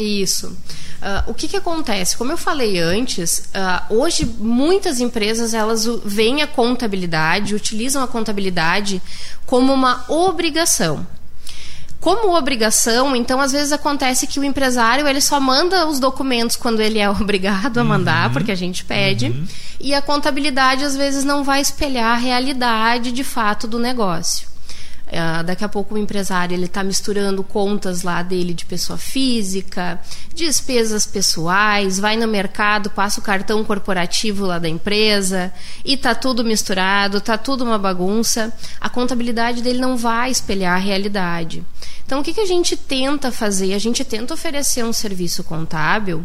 Isso. 0.00 0.46
Uh, 0.48 1.30
o 1.30 1.34
que, 1.34 1.48
que 1.48 1.56
acontece? 1.56 2.16
Como 2.16 2.32
eu 2.32 2.36
falei 2.36 2.78
antes, 2.78 3.50
uh, 3.54 3.94
hoje 3.94 4.24
muitas 4.24 5.00
empresas 5.00 5.54
elas 5.54 5.86
veem 6.04 6.42
a 6.42 6.46
contabilidade, 6.46 7.54
utilizam 7.54 8.02
a 8.02 8.08
contabilidade 8.08 9.00
como 9.46 9.72
uma 9.72 10.04
obrigação. 10.08 11.06
Como 12.00 12.34
obrigação, 12.34 13.14
então 13.14 13.40
às 13.40 13.52
vezes 13.52 13.72
acontece 13.72 14.26
que 14.26 14.40
o 14.40 14.44
empresário 14.44 15.06
ele 15.06 15.20
só 15.20 15.38
manda 15.38 15.86
os 15.86 16.00
documentos 16.00 16.56
quando 16.56 16.80
ele 16.80 16.98
é 16.98 17.08
obrigado 17.10 17.78
a 17.78 17.84
mandar, 17.84 18.28
uhum. 18.28 18.32
porque 18.32 18.52
a 18.52 18.56
gente 18.56 18.84
pede, 18.84 19.26
uhum. 19.26 19.46
e 19.78 19.94
a 19.94 20.00
contabilidade 20.00 20.84
às 20.84 20.96
vezes 20.96 21.24
não 21.24 21.44
vai 21.44 21.60
espelhar 21.60 22.14
a 22.14 22.18
realidade 22.18 23.12
de 23.12 23.24
fato 23.24 23.66
do 23.66 23.78
negócio. 23.78 24.49
Uh, 25.10 25.42
daqui 25.42 25.64
a 25.64 25.68
pouco 25.68 25.96
o 25.96 25.98
empresário 25.98 26.54
ele 26.54 26.66
está 26.66 26.84
misturando 26.84 27.42
contas 27.42 28.04
lá 28.04 28.22
dele 28.22 28.54
de 28.54 28.64
pessoa 28.64 28.96
física, 28.96 30.00
despesas 30.32 31.04
pessoais, 31.04 31.98
vai 31.98 32.16
no 32.16 32.28
mercado, 32.28 32.90
passa 32.90 33.18
o 33.18 33.22
cartão 33.22 33.64
corporativo 33.64 34.46
lá 34.46 34.60
da 34.60 34.68
empresa 34.68 35.52
e 35.84 35.96
tá 35.96 36.14
tudo 36.14 36.44
misturado, 36.44 37.20
tá 37.20 37.36
tudo 37.36 37.64
uma 37.64 37.76
bagunça. 37.76 38.52
A 38.80 38.88
contabilidade 38.88 39.62
dele 39.62 39.80
não 39.80 39.96
vai 39.96 40.30
espelhar 40.30 40.76
a 40.76 40.80
realidade. 40.80 41.64
Então 42.06 42.20
o 42.20 42.22
que, 42.22 42.32
que 42.32 42.40
a 42.40 42.46
gente 42.46 42.76
tenta 42.76 43.32
fazer? 43.32 43.74
A 43.74 43.78
gente 43.78 44.04
tenta 44.04 44.32
oferecer 44.32 44.84
um 44.84 44.92
serviço 44.92 45.42
contábil 45.42 46.24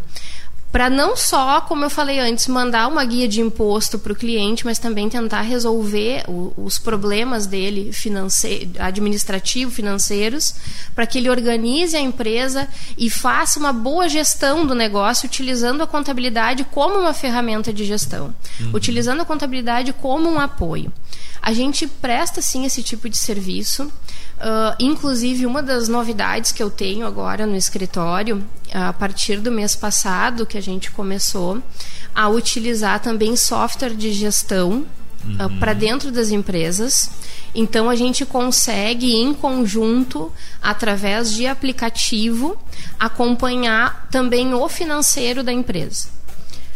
para 0.76 0.90
não 0.90 1.16
só, 1.16 1.62
como 1.62 1.86
eu 1.86 1.90
falei 1.90 2.20
antes, 2.20 2.48
mandar 2.48 2.90
uma 2.90 3.06
guia 3.06 3.30
de 3.30 3.40
imposto 3.40 3.98
para 3.98 4.12
o 4.12 4.16
cliente, 4.16 4.66
mas 4.66 4.78
também 4.78 5.08
tentar 5.08 5.40
resolver 5.40 6.26
o, 6.28 6.54
os 6.58 6.78
problemas 6.78 7.46
dele 7.46 7.94
financeiro, 7.94 8.72
administrativo, 8.80 9.72
financeiros, 9.72 10.54
para 10.94 11.08
que 11.08 11.18
ele 11.18 11.30
organize 11.30 11.96
a 11.96 12.02
empresa 12.02 12.68
e 12.98 13.10
faça 13.10 13.58
uma 13.58 13.72
boa 13.72 14.10
gestão 14.10 14.66
do 14.66 14.76
negócio 14.76 15.28
utilizando 15.28 15.82
a 15.82 15.88
contabilidade 15.88 16.66
como 16.66 17.00
uma 17.00 17.14
ferramenta 17.14 17.72
de 17.72 17.86
gestão, 17.86 18.36
uhum. 18.60 18.72
utilizando 18.74 19.22
a 19.22 19.26
contabilidade 19.26 19.94
como 19.94 20.30
um 20.30 20.42
apoio. 20.42 20.92
A 21.46 21.54
gente 21.54 21.86
presta 21.86 22.42
sim 22.42 22.66
esse 22.66 22.82
tipo 22.82 23.08
de 23.08 23.16
serviço. 23.16 23.84
Uh, 23.84 24.76
inclusive, 24.80 25.46
uma 25.46 25.62
das 25.62 25.88
novidades 25.88 26.52
que 26.52 26.62
eu 26.62 26.72
tenho 26.72 27.06
agora 27.06 27.46
no 27.46 27.56
escritório, 27.56 28.44
a 28.74 28.92
partir 28.92 29.40
do 29.40 29.52
mês 29.52 29.76
passado, 29.76 30.44
que 30.44 30.58
a 30.58 30.62
gente 30.62 30.90
começou 30.90 31.62
a 32.16 32.28
utilizar 32.30 33.00
também 33.00 33.36
software 33.36 33.94
de 33.94 34.12
gestão 34.12 34.88
uhum. 35.24 35.46
uh, 35.46 35.60
para 35.60 35.74
dentro 35.74 36.12
das 36.12 36.32
empresas. 36.32 37.12
Então, 37.54 37.92
a 37.92 37.96
gente 37.96 38.26
consegue, 38.26 39.14
em 39.14 39.32
conjunto, 39.32 40.34
através 40.64 41.32
de 41.32 41.46
aplicativo, 41.46 42.58
acompanhar 43.00 44.08
também 44.10 44.52
o 44.56 44.68
financeiro 44.68 45.44
da 45.44 45.54
empresa 45.54 46.16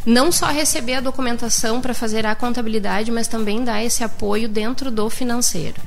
não 0.10 0.32
só 0.32 0.48
receber 0.48 0.96
a 0.96 1.01
documentação 1.01 1.80
para 1.80 1.94
fazer 1.94 2.25
a 2.25 2.34
contabilidade, 2.34 3.12
mas 3.12 3.28
também 3.28 3.63
dar 3.63 3.84
esse 3.84 4.04
apoio 4.04 4.50
dentro 4.50 4.89
do 4.89 5.08
financeiro. 5.08 5.80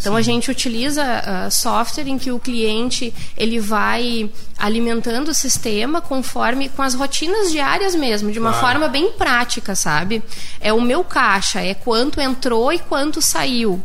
Então 0.00 0.14
Sim. 0.14 0.18
a 0.18 0.22
gente 0.22 0.50
utiliza 0.50 1.04
uh, 1.04 1.50
software 1.50 2.08
em 2.08 2.18
que 2.18 2.32
o 2.32 2.40
cliente 2.40 3.14
ele 3.36 3.60
vai 3.60 4.28
alimentando 4.58 5.28
o 5.28 5.34
sistema 5.34 6.00
conforme 6.00 6.68
com 6.70 6.82
as 6.82 6.94
rotinas 6.94 7.52
diárias 7.52 7.94
mesmo, 7.94 8.32
de 8.32 8.40
uma 8.40 8.50
claro. 8.50 8.66
forma 8.66 8.88
bem 8.88 9.12
prática, 9.12 9.76
sabe? 9.76 10.20
É 10.60 10.72
o 10.72 10.80
meu 10.80 11.04
caixa, 11.04 11.60
é 11.60 11.72
quanto 11.72 12.20
entrou 12.20 12.72
e 12.72 12.80
quanto 12.80 13.22
saiu. 13.22 13.80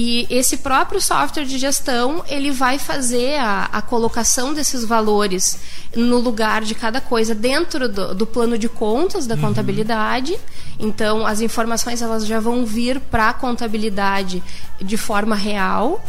E 0.00 0.28
esse 0.30 0.58
próprio 0.58 1.00
software 1.00 1.44
de 1.44 1.58
gestão, 1.58 2.22
ele 2.28 2.52
vai 2.52 2.78
fazer 2.78 3.34
a, 3.40 3.64
a 3.64 3.82
colocação 3.82 4.54
desses 4.54 4.84
valores 4.84 5.58
no 5.92 6.18
lugar 6.18 6.62
de 6.62 6.72
cada 6.72 7.00
coisa 7.00 7.34
dentro 7.34 7.88
do, 7.88 8.14
do 8.14 8.24
plano 8.24 8.56
de 8.56 8.68
contas 8.68 9.26
da 9.26 9.34
uhum. 9.34 9.40
contabilidade. 9.40 10.38
Então, 10.78 11.26
as 11.26 11.40
informações 11.40 12.00
elas 12.00 12.24
já 12.24 12.38
vão 12.38 12.64
vir 12.64 13.00
para 13.00 13.30
a 13.30 13.32
contabilidade 13.32 14.40
de 14.80 14.96
forma 14.96 15.34
real 15.34 16.00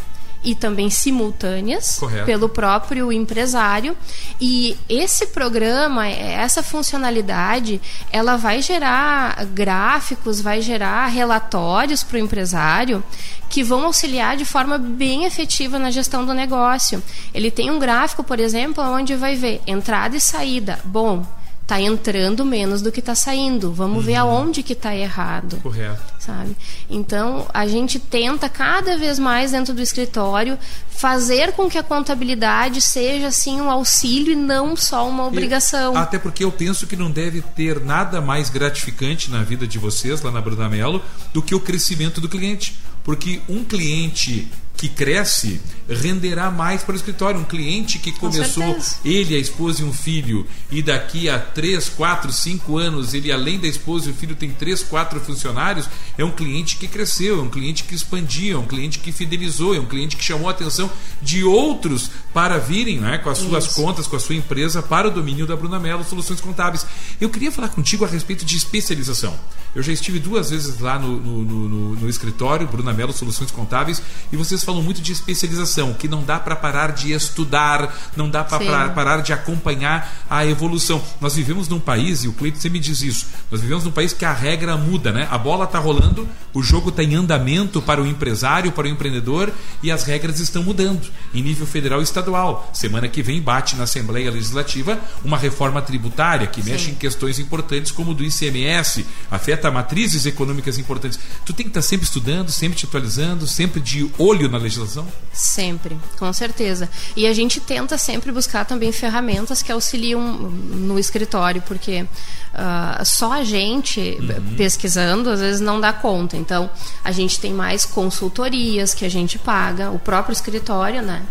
e 0.43 0.55
também 0.55 0.89
simultâneas 0.89 1.97
Correto. 1.99 2.25
pelo 2.25 2.49
próprio 2.49 3.11
empresário. 3.11 3.95
E 4.39 4.77
esse 4.87 5.27
programa 5.27 6.07
essa 6.07 6.63
funcionalidade 6.63 7.81
ela 8.11 8.37
vai 8.37 8.61
gerar 8.61 9.45
gráficos 9.45 10.41
vai 10.41 10.61
gerar 10.61 11.07
relatórios 11.07 12.03
para 12.03 12.15
o 12.15 12.19
empresário 12.19 13.03
que 13.49 13.63
vão 13.63 13.85
auxiliar 13.85 14.37
de 14.37 14.45
forma 14.45 14.77
bem 14.77 15.25
efetiva 15.25 15.79
na 15.79 15.91
gestão 15.91 16.25
do 16.25 16.33
negócio. 16.33 17.03
Ele 17.33 17.49
tem 17.51 17.71
um 17.71 17.79
gráfico 17.79 18.23
por 18.23 18.39
exemplo 18.39 18.83
onde 18.83 19.15
vai 19.15 19.35
ver 19.35 19.61
entrada 19.65 20.15
e 20.15 20.21
saída. 20.21 20.79
Bom 20.83 21.25
tá 21.69 21.79
entrando 21.79 22.43
menos 22.43 22.81
do 22.81 22.91
que 22.91 22.99
está 22.99 23.13
saindo. 23.13 23.71
Vamos 23.71 23.97
uhum. 23.97 24.03
ver 24.03 24.15
aonde 24.15 24.63
que 24.63 24.73
está 24.73 24.95
errado. 24.95 25.57
Correto. 25.61 26.01
Sabe? 26.17 26.57
Então, 26.89 27.45
a 27.53 27.67
gente 27.67 27.99
tenta 27.99 28.49
cada 28.49 28.97
vez 28.97 29.19
mais 29.19 29.51
dentro 29.51 29.71
do 29.71 29.79
escritório 29.79 30.57
fazer 30.89 31.51
com 31.51 31.69
que 31.69 31.77
a 31.77 31.83
contabilidade 31.83 32.81
seja 32.81 33.27
assim 33.27 33.61
um 33.61 33.69
auxílio 33.69 34.33
e 34.33 34.35
não 34.35 34.75
só 34.75 35.07
uma 35.07 35.27
obrigação. 35.27 35.93
E, 35.93 35.97
até 35.97 36.17
porque 36.17 36.43
eu 36.43 36.51
penso 36.51 36.87
que 36.87 36.95
não 36.95 37.11
deve 37.11 37.39
ter 37.41 37.79
nada 37.79 38.19
mais 38.19 38.49
gratificante 38.49 39.29
na 39.29 39.43
vida 39.43 39.67
de 39.67 39.77
vocês 39.77 40.23
lá 40.23 40.31
na 40.31 40.41
Brunamelo 40.41 41.03
do 41.31 41.39
que 41.39 41.53
o 41.53 41.59
crescimento 41.59 42.19
do 42.19 42.27
cliente. 42.27 42.79
Porque 43.03 43.41
um 43.47 43.63
cliente 43.63 44.47
que 44.79 44.87
cresce 44.87 45.59
renderá 45.89 46.49
mais 46.49 46.83
para 46.83 46.93
o 46.93 46.95
escritório. 46.95 47.41
Um 47.41 47.43
cliente 47.43 47.99
que 47.99 48.13
começou, 48.13 48.77
ele, 49.03 49.35
a 49.35 49.37
esposa 49.37 49.81
e 49.81 49.85
um 49.85 49.91
filho, 49.91 50.47
e 50.71 50.81
daqui 50.81 51.27
a 51.27 51.37
3, 51.37 51.89
4, 51.89 52.31
5 52.31 52.77
anos, 52.77 53.13
ele, 53.13 53.29
além 53.29 53.59
da 53.59 53.67
esposa 53.67 54.07
e 54.07 54.11
o 54.11 54.15
filho, 54.15 54.37
tem 54.37 54.51
3, 54.51 54.83
4 54.83 55.19
funcionários, 55.19 55.89
é 56.17 56.23
um 56.23 56.31
cliente 56.31 56.77
que 56.77 56.87
cresceu, 56.87 57.39
é 57.39 57.41
um 57.41 57.49
cliente 57.49 57.83
que 57.83 57.93
expandiu, 57.93 58.55
é 58.55 58.59
um 58.59 58.65
cliente 58.65 58.99
que 58.99 59.11
fidelizou, 59.11 59.75
é 59.75 59.79
um 59.81 59.85
cliente 59.85 60.15
que 60.15 60.23
chamou 60.23 60.47
a 60.47 60.51
atenção 60.51 60.89
de 61.21 61.43
outros 61.43 62.09
para 62.33 62.57
virem 62.57 62.99
né, 62.99 63.17
com 63.17 63.29
as 63.29 63.39
suas 63.39 63.65
Isso. 63.65 63.75
contas, 63.75 64.07
com 64.07 64.15
a 64.15 64.19
sua 64.19 64.35
empresa, 64.35 64.81
para 64.81 65.09
o 65.09 65.11
domínio 65.11 65.45
da 65.45 65.57
Bruna 65.57 65.77
Mello 65.77 66.05
Soluções 66.05 66.39
Contábeis. 66.39 66.85
Eu 67.19 67.29
queria 67.29 67.51
falar 67.51 67.67
contigo 67.67 68.05
a 68.05 68.07
respeito 68.07 68.45
de 68.45 68.55
especialização. 68.55 69.37
Eu 69.75 69.83
já 69.83 69.93
estive 69.93 70.19
duas 70.19 70.49
vezes 70.49 70.79
lá 70.79 70.97
no, 70.97 71.19
no, 71.19 71.43
no, 71.43 71.95
no 71.95 72.09
escritório, 72.09 72.67
Bruna 72.67 72.91
Mello 72.93 73.13
Soluções 73.13 73.51
Contábeis, 73.51 74.01
e 74.31 74.37
vocês 74.37 74.63
falam 74.63 74.81
muito 74.81 75.01
de 75.01 75.11
especialização, 75.11 75.93
que 75.93 76.07
não 76.07 76.23
dá 76.23 76.39
para 76.39 76.55
parar 76.55 76.91
de 76.91 77.11
estudar, 77.11 77.95
não 78.15 78.29
dá 78.29 78.43
para 78.43 78.89
parar 78.89 79.21
de 79.21 79.31
acompanhar 79.31 80.25
a 80.29 80.45
evolução. 80.45 81.01
Nós 81.21 81.35
vivemos 81.35 81.67
num 81.67 81.79
país, 81.79 82.23
e 82.23 82.27
o 82.27 82.33
Cleiton 82.33 82.59
sempre 82.59 82.79
diz 82.79 83.01
isso, 83.01 83.27
nós 83.51 83.61
vivemos 83.61 83.83
num 83.83 83.91
país 83.91 84.13
que 84.13 84.25
a 84.25 84.33
regra 84.33 84.75
muda, 84.75 85.11
né? 85.11 85.27
A 85.29 85.37
bola 85.37 85.65
está 85.65 85.77
rolando, 85.77 86.27
o 86.53 86.63
jogo 86.63 86.89
está 86.89 87.03
em 87.03 87.15
andamento 87.15 87.81
para 87.81 88.01
o 88.01 88.07
empresário, 88.07 88.71
para 88.71 88.87
o 88.87 88.89
empreendedor, 88.89 89.51
e 89.83 89.91
as 89.91 90.03
regras 90.03 90.39
estão 90.39 90.63
mudando 90.63 91.07
em 91.33 91.43
nível 91.43 91.67
federal 91.67 91.99
e 91.99 92.03
estadual. 92.03 92.69
Semana 92.73 93.07
que 93.07 93.21
vem 93.21 93.41
bate 93.41 93.75
na 93.75 93.83
Assembleia 93.83 94.31
Legislativa 94.31 94.99
uma 95.23 95.37
reforma 95.37 95.81
tributária 95.81 96.47
que 96.47 96.61
Sim. 96.61 96.71
mexe 96.71 96.91
em 96.91 96.95
questões 96.95 97.39
importantes 97.39 97.91
como 97.91 98.11
o 98.11 98.13
do 98.13 98.23
ICMS, 98.23 99.05
afeta 99.29 99.58
matrizes 99.71 100.25
econômicas 100.25 100.77
importantes. 100.77 101.19
Tu 101.45 101.53
tem 101.53 101.65
que 101.65 101.69
estar 101.69 101.81
tá 101.81 101.87
sempre 101.87 102.05
estudando, 102.05 102.51
sempre 102.51 102.77
te 102.77 102.85
atualizando, 102.85 103.45
sempre 103.47 103.79
de 103.79 104.09
olho 104.17 104.49
na 104.49 104.57
legislação 104.57 105.05
Sempre, 105.31 105.97
com 106.17 106.31
certeza. 106.33 106.89
E 107.15 107.25
a 107.25 107.33
gente 107.33 107.59
tenta 107.59 107.97
sempre 107.97 108.31
buscar 108.31 108.65
também 108.65 108.91
ferramentas 108.91 109.61
que 109.61 109.71
auxiliam 109.71 110.21
no 110.21 110.99
escritório, 110.99 111.61
porque 111.61 112.01
uh, 112.01 113.05
só 113.05 113.33
a 113.33 113.43
gente 113.43 114.17
uhum. 114.19 114.55
pesquisando 114.55 115.29
às 115.29 115.39
vezes 115.39 115.61
não 115.61 115.79
dá 115.79 115.93
conta. 115.93 116.35
Então, 116.35 116.69
a 117.03 117.11
gente 117.11 117.39
tem 117.39 117.53
mais 117.53 117.85
consultorias 117.85 118.93
que 118.93 119.05
a 119.05 119.09
gente 119.09 119.37
paga, 119.37 119.91
o 119.91 119.99
próprio 119.99 120.33
escritório, 120.33 121.01
né? 121.01 121.23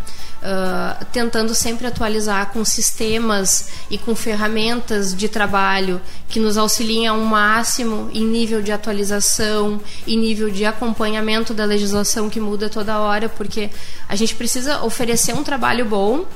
Uh, 0.43 1.05
tentando 1.13 1.55
sempre 1.55 1.87
atualizar 1.87 2.53
com 2.53 2.65
sistemas 2.65 3.69
e 3.91 3.99
com 3.99 4.15
ferramentas 4.15 5.15
de 5.15 5.29
trabalho 5.29 6.01
que 6.29 6.39
nos 6.39 6.57
auxiliem 6.59 7.07
ao 7.07 7.19
máximo 7.19 8.11
em 8.13 8.25
nível 8.25 8.61
de 8.61 8.71
atualização, 8.71 9.81
em 10.07 10.19
nível 10.19 10.51
de 10.51 10.65
acompanhamento 10.65 11.55
da 11.55 11.65
legislação 11.65 12.29
que 12.29 12.39
muda 12.39 12.69
toda 12.69 12.99
hora, 12.99 13.29
porque 13.29 13.71
a 14.09 14.15
gente 14.15 14.35
precisa 14.35 14.83
oferecer 14.83 15.35
um 15.35 15.43
trabalho 15.43 15.85
bom, 15.85 16.19
uhum. 16.19 16.27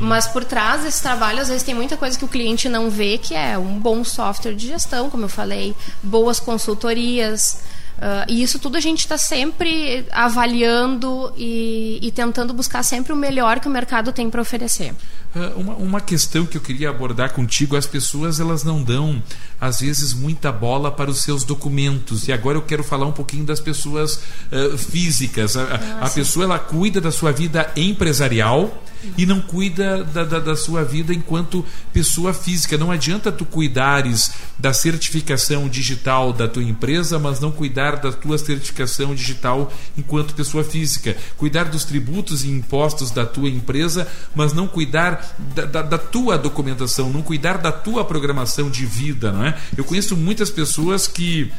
mas 0.00 0.26
por 0.26 0.44
trás 0.44 0.82
desse 0.82 1.00
trabalho, 1.00 1.40
às 1.40 1.48
vezes, 1.48 1.62
tem 1.62 1.74
muita 1.74 1.96
coisa 1.96 2.18
que 2.18 2.24
o 2.24 2.28
cliente 2.28 2.68
não 2.68 2.90
vê, 2.90 3.18
que 3.18 3.34
é 3.34 3.56
um 3.56 3.78
bom 3.78 4.02
software 4.02 4.54
de 4.54 4.66
gestão, 4.66 5.08
como 5.08 5.24
eu 5.24 5.28
falei, 5.28 5.74
boas 6.02 6.40
consultorias. 6.40 7.58
Uh, 7.96 8.28
e 8.28 8.42
isso 8.42 8.58
tudo 8.58 8.76
a 8.76 8.80
gente 8.80 9.00
está 9.00 9.16
sempre 9.16 10.04
avaliando 10.12 11.32
e, 11.34 11.98
e, 12.02 12.10
tentando 12.10 12.52
buscar 12.52 12.82
sempre 12.82 13.10
o 13.10 13.16
melhor 13.16 13.58
que 13.58 13.68
o 13.68 13.70
mercado 13.70 14.12
tem 14.12 14.28
para 14.28 14.42
oferecer. 14.42 14.92
Uh, 15.34 15.58
uma, 15.58 15.74
uma, 15.76 16.00
questão 16.00 16.44
que 16.44 16.58
eu 16.58 16.60
queria 16.60 16.90
abordar 16.90 17.32
contigo: 17.32 17.74
as 17.74 17.86
pessoas 17.86 18.38
elas 18.38 18.62
não 18.62 18.82
dão, 18.82 19.22
às 19.60 19.80
vezes, 19.80 20.12
muita 20.12 20.52
bola 20.52 20.90
para 20.90 21.10
os 21.10 21.22
seus 21.22 21.44
documentos. 21.44 22.28
E 22.28 22.32
agora 22.32 22.58
eu 22.58 22.62
quero 22.62 22.84
falar 22.84 23.06
um 23.06 23.12
pouquinho 23.12 23.44
das 23.44 23.60
pessoas 23.60 24.20
uh, 24.52 24.76
físicas. 24.76 25.56
A, 25.56 25.98
a 26.02 26.10
pessoa 26.10 26.44
ela 26.44 26.58
cuida 26.58 27.00
da 27.00 27.10
sua 27.10 27.32
vida 27.32 27.70
empresarial 27.76 28.82
e 29.16 29.26
não 29.26 29.40
cuida 29.40 30.02
da, 30.04 30.24
da, 30.24 30.38
da, 30.38 30.56
sua 30.56 30.82
vida 30.82 31.12
enquanto 31.12 31.64
pessoa 31.92 32.32
física. 32.32 32.76
Não 32.78 32.90
adianta 32.90 33.30
tu 33.30 33.44
cuidares 33.44 34.32
da 34.58 34.72
certificação 34.72 35.68
digital 35.68 36.32
da 36.32 36.48
tua 36.48 36.62
empresa, 36.62 37.18
mas 37.18 37.40
não 37.40 37.52
cuidar 37.52 37.96
da 37.96 38.10
tua 38.12 38.38
certificação 38.38 39.14
digital 39.14 39.72
enquanto 39.96 40.34
pessoa 40.34 40.64
física. 40.64 41.16
Cuidar 41.36 41.64
dos 41.64 41.84
tributos 41.84 42.44
e 42.44 42.50
impostos 42.50 43.10
da 43.10 43.26
tua 43.26 43.48
empresa, 43.48 44.08
mas 44.34 44.52
não 44.52 44.66
cuidar 44.66 45.36
da, 45.54 45.64
da, 45.64 45.82
da 45.82 45.98
tua 45.98 46.38
documentação, 46.38 47.10
não 47.10 47.22
cuidar 47.22 47.58
da 47.58 47.70
tua 47.70 48.04
programação 48.04 48.70
de 48.70 48.86
vida, 48.86 49.30
não 49.30 49.44
é? 49.44 49.45
Eu 49.76 49.84
conheço 49.84 50.16
muitas 50.16 50.50
pessoas 50.50 51.06
que 51.06 51.52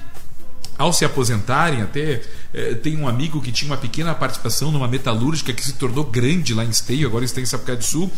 ao 0.77 0.93
se 0.93 1.03
aposentarem, 1.03 1.81
até 1.81 2.21
é, 2.53 2.75
tem 2.75 2.95
um 2.97 3.07
amigo 3.07 3.41
que 3.41 3.51
tinha 3.51 3.71
uma 3.71 3.77
pequena 3.77 4.13
participação 4.13 4.71
numa 4.71 4.87
metalúrgica 4.87 5.51
que 5.51 5.63
se 5.63 5.73
tornou 5.73 6.03
grande 6.03 6.53
lá 6.53 6.63
em 6.63 6.69
Esteio, 6.69 7.07
agora 7.07 7.25
está 7.25 7.41
em 7.41 7.45
Sapucaí 7.45 7.77
do 7.77 7.83
Sul, 7.83 8.11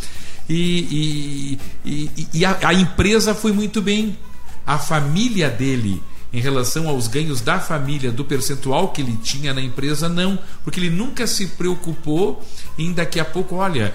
e, 0.48 1.58
e, 1.84 2.10
e, 2.16 2.28
e 2.34 2.44
a, 2.44 2.58
a, 2.68 2.74
empresa 2.74 3.34
foi 3.34 3.52
muito 3.52 3.80
bem. 3.80 4.18
A 4.66 4.78
família 4.78 5.48
dele 5.48 6.02
em 6.32 6.40
relação 6.40 6.88
aos 6.88 7.08
ganhos 7.08 7.40
da 7.40 7.58
família, 7.58 8.12
do 8.12 8.24
percentual 8.24 8.88
que 8.88 9.02
ele 9.02 9.16
tinha 9.22 9.52
na 9.52 9.60
empresa, 9.60 10.08
não, 10.08 10.38
porque 10.62 10.78
ele 10.78 10.90
nunca 10.90 11.26
se 11.26 11.48
preocupou 11.48 12.44
em 12.78 12.92
daqui 12.92 13.18
a 13.18 13.24
pouco, 13.24 13.56
olha, 13.56 13.92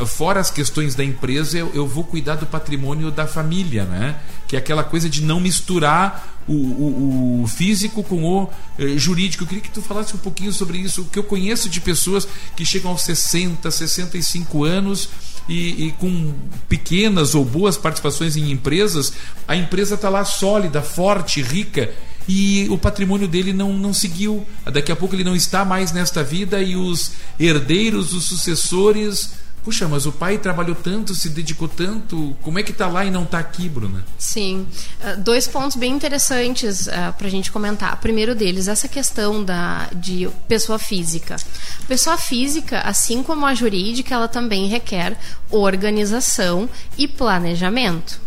uh, 0.00 0.06
fora 0.06 0.40
as 0.40 0.50
questões 0.50 0.94
da 0.94 1.04
empresa, 1.04 1.58
eu, 1.58 1.70
eu, 1.74 1.86
vou 1.86 2.04
cuidar 2.04 2.36
do 2.36 2.46
patrimônio 2.46 3.10
da 3.10 3.26
família, 3.26 3.84
né? 3.84 4.16
Que 4.46 4.56
é 4.56 4.58
aquela 4.58 4.84
coisa 4.84 5.08
de 5.08 5.22
não 5.22 5.40
misturar 5.40 6.34
o, 6.46 6.52
o, 6.52 7.42
o 7.42 7.46
físico 7.46 8.02
com 8.04 8.22
o 8.22 8.50
eh, 8.78 8.96
jurídico. 8.96 9.44
Eu 9.44 9.48
queria 9.48 9.62
que 9.62 9.70
tu 9.70 9.80
falasse 9.80 10.14
um 10.14 10.18
pouquinho 10.18 10.52
sobre 10.52 10.78
isso, 10.78 11.04
que 11.06 11.18
eu 11.18 11.24
conheço 11.24 11.68
de 11.68 11.80
pessoas 11.80 12.28
que 12.54 12.64
chegam 12.64 12.90
aos 12.90 13.02
60, 13.02 13.70
65 13.70 14.64
anos 14.64 15.08
e, 15.48 15.86
e, 15.86 15.92
com 15.92 16.32
pequenas 16.68 17.34
ou 17.34 17.44
boas 17.44 17.76
participações 17.76 18.36
em 18.36 18.50
empresas, 18.50 19.12
a 19.46 19.56
empresa 19.56 19.94
está 19.94 20.08
lá 20.08 20.24
sólida, 20.24 20.82
forte, 20.82 21.42
rica 21.42 21.92
e 22.28 22.66
o 22.70 22.78
patrimônio 22.78 23.28
dele 23.28 23.52
não, 23.52 23.72
não 23.72 23.92
seguiu. 23.92 24.44
Daqui 24.64 24.90
a 24.90 24.96
pouco 24.96 25.14
ele 25.14 25.24
não 25.24 25.36
está 25.36 25.64
mais 25.64 25.92
nesta 25.92 26.22
vida 26.22 26.62
e 26.62 26.76
os 26.76 27.12
herdeiros, 27.38 28.14
os 28.14 28.24
sucessores 28.24 29.43
Puxa, 29.64 29.88
mas 29.88 30.04
o 30.04 30.12
pai 30.12 30.36
trabalhou 30.36 30.76
tanto, 30.76 31.14
se 31.14 31.30
dedicou 31.30 31.66
tanto, 31.66 32.36
como 32.42 32.58
é 32.58 32.62
que 32.62 32.70
está 32.70 32.86
lá 32.86 33.04
e 33.04 33.10
não 33.10 33.22
está 33.22 33.38
aqui, 33.38 33.66
Bruna? 33.66 34.04
Sim, 34.18 34.66
uh, 35.00 35.18
dois 35.18 35.48
pontos 35.48 35.74
bem 35.74 35.94
interessantes 35.94 36.86
uh, 36.86 36.90
ah, 36.92 37.14
para 37.16 37.26
a 37.26 37.30
gente 37.30 37.50
comentar. 37.50 37.98
Primeiro 37.98 38.34
deles, 38.34 38.68
essa 38.68 38.86
questão 38.86 39.42
da, 39.42 39.88
de 39.94 40.28
pessoa 40.46 40.78
física. 40.78 41.36
Pessoa 41.88 42.18
física, 42.18 42.80
assim 42.80 43.22
como 43.22 43.46
a 43.46 43.54
jurídica, 43.54 44.14
ela 44.14 44.28
também 44.28 44.68
requer 44.68 45.18
organização 45.50 46.68
e 46.98 47.08
planejamento 47.08 48.23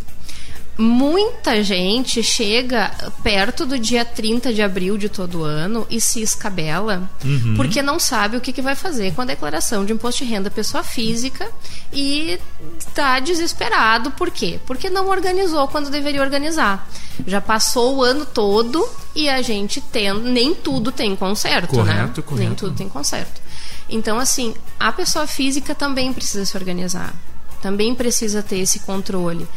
muita 0.78 1.64
gente 1.64 2.22
chega 2.22 2.92
perto 3.24 3.66
do 3.66 3.80
dia 3.80 4.06
30 4.06 4.54
de 4.54 4.62
abril 4.62 4.98
de 4.98 5.10
todo 5.10 5.44
ano 5.44 5.88
e 5.90 6.00
se 6.00 6.22
escabela 6.22 7.10
uhum. 7.26 7.56
porque 7.56 7.82
não 7.82 8.00
sabe 8.00 8.38
o 8.38 8.42
que, 8.42 8.54
que 8.54 8.62
vai 8.62 8.76
fazer 8.76 9.14
com 9.14 9.22
a 9.22 9.26
declaração 9.26 9.84
de 9.84 9.94
imposto 9.94 10.24
de 10.24 10.30
renda 10.30 10.52
pessoa 10.52 10.84
física 10.84 11.50
e 11.92 12.40
está 12.78 13.20
desesperado. 13.20 14.12
Por 14.12 14.30
quê? 14.30 14.60
Porque 14.68 14.90
não 14.90 15.10
organizou 15.10 15.68
quando 15.68 15.90
deveria 15.90 16.22
organizar. 16.22 16.88
Já 17.26 17.42
passou 17.42 17.98
o 17.98 18.04
ano 18.04 18.26
todo 18.26 18.88
e 19.16 19.28
a 19.28 19.42
gente 19.42 19.82
tem, 19.82 20.14
nem 20.14 20.54
tudo 20.54 20.92
tem 20.92 21.16
conserto, 21.16 21.70
correto, 21.70 22.22
né? 22.22 22.24
Correto. 22.24 22.36
Nem 22.36 22.54
tudo 22.54 22.76
tem 22.76 22.88
conserto. 22.88 23.42
Então, 23.90 24.20
assim, 24.20 24.54
a 24.80 24.92
pessoa 24.92 25.26
física 25.26 25.74
também 25.74 26.14
precisa 26.14 26.46
se 26.46 26.56
organizar. 26.56 27.16
Também 27.62 27.96
precisa 27.96 28.44
ter 28.44 28.60
esse 28.60 28.82
controle 28.82 29.48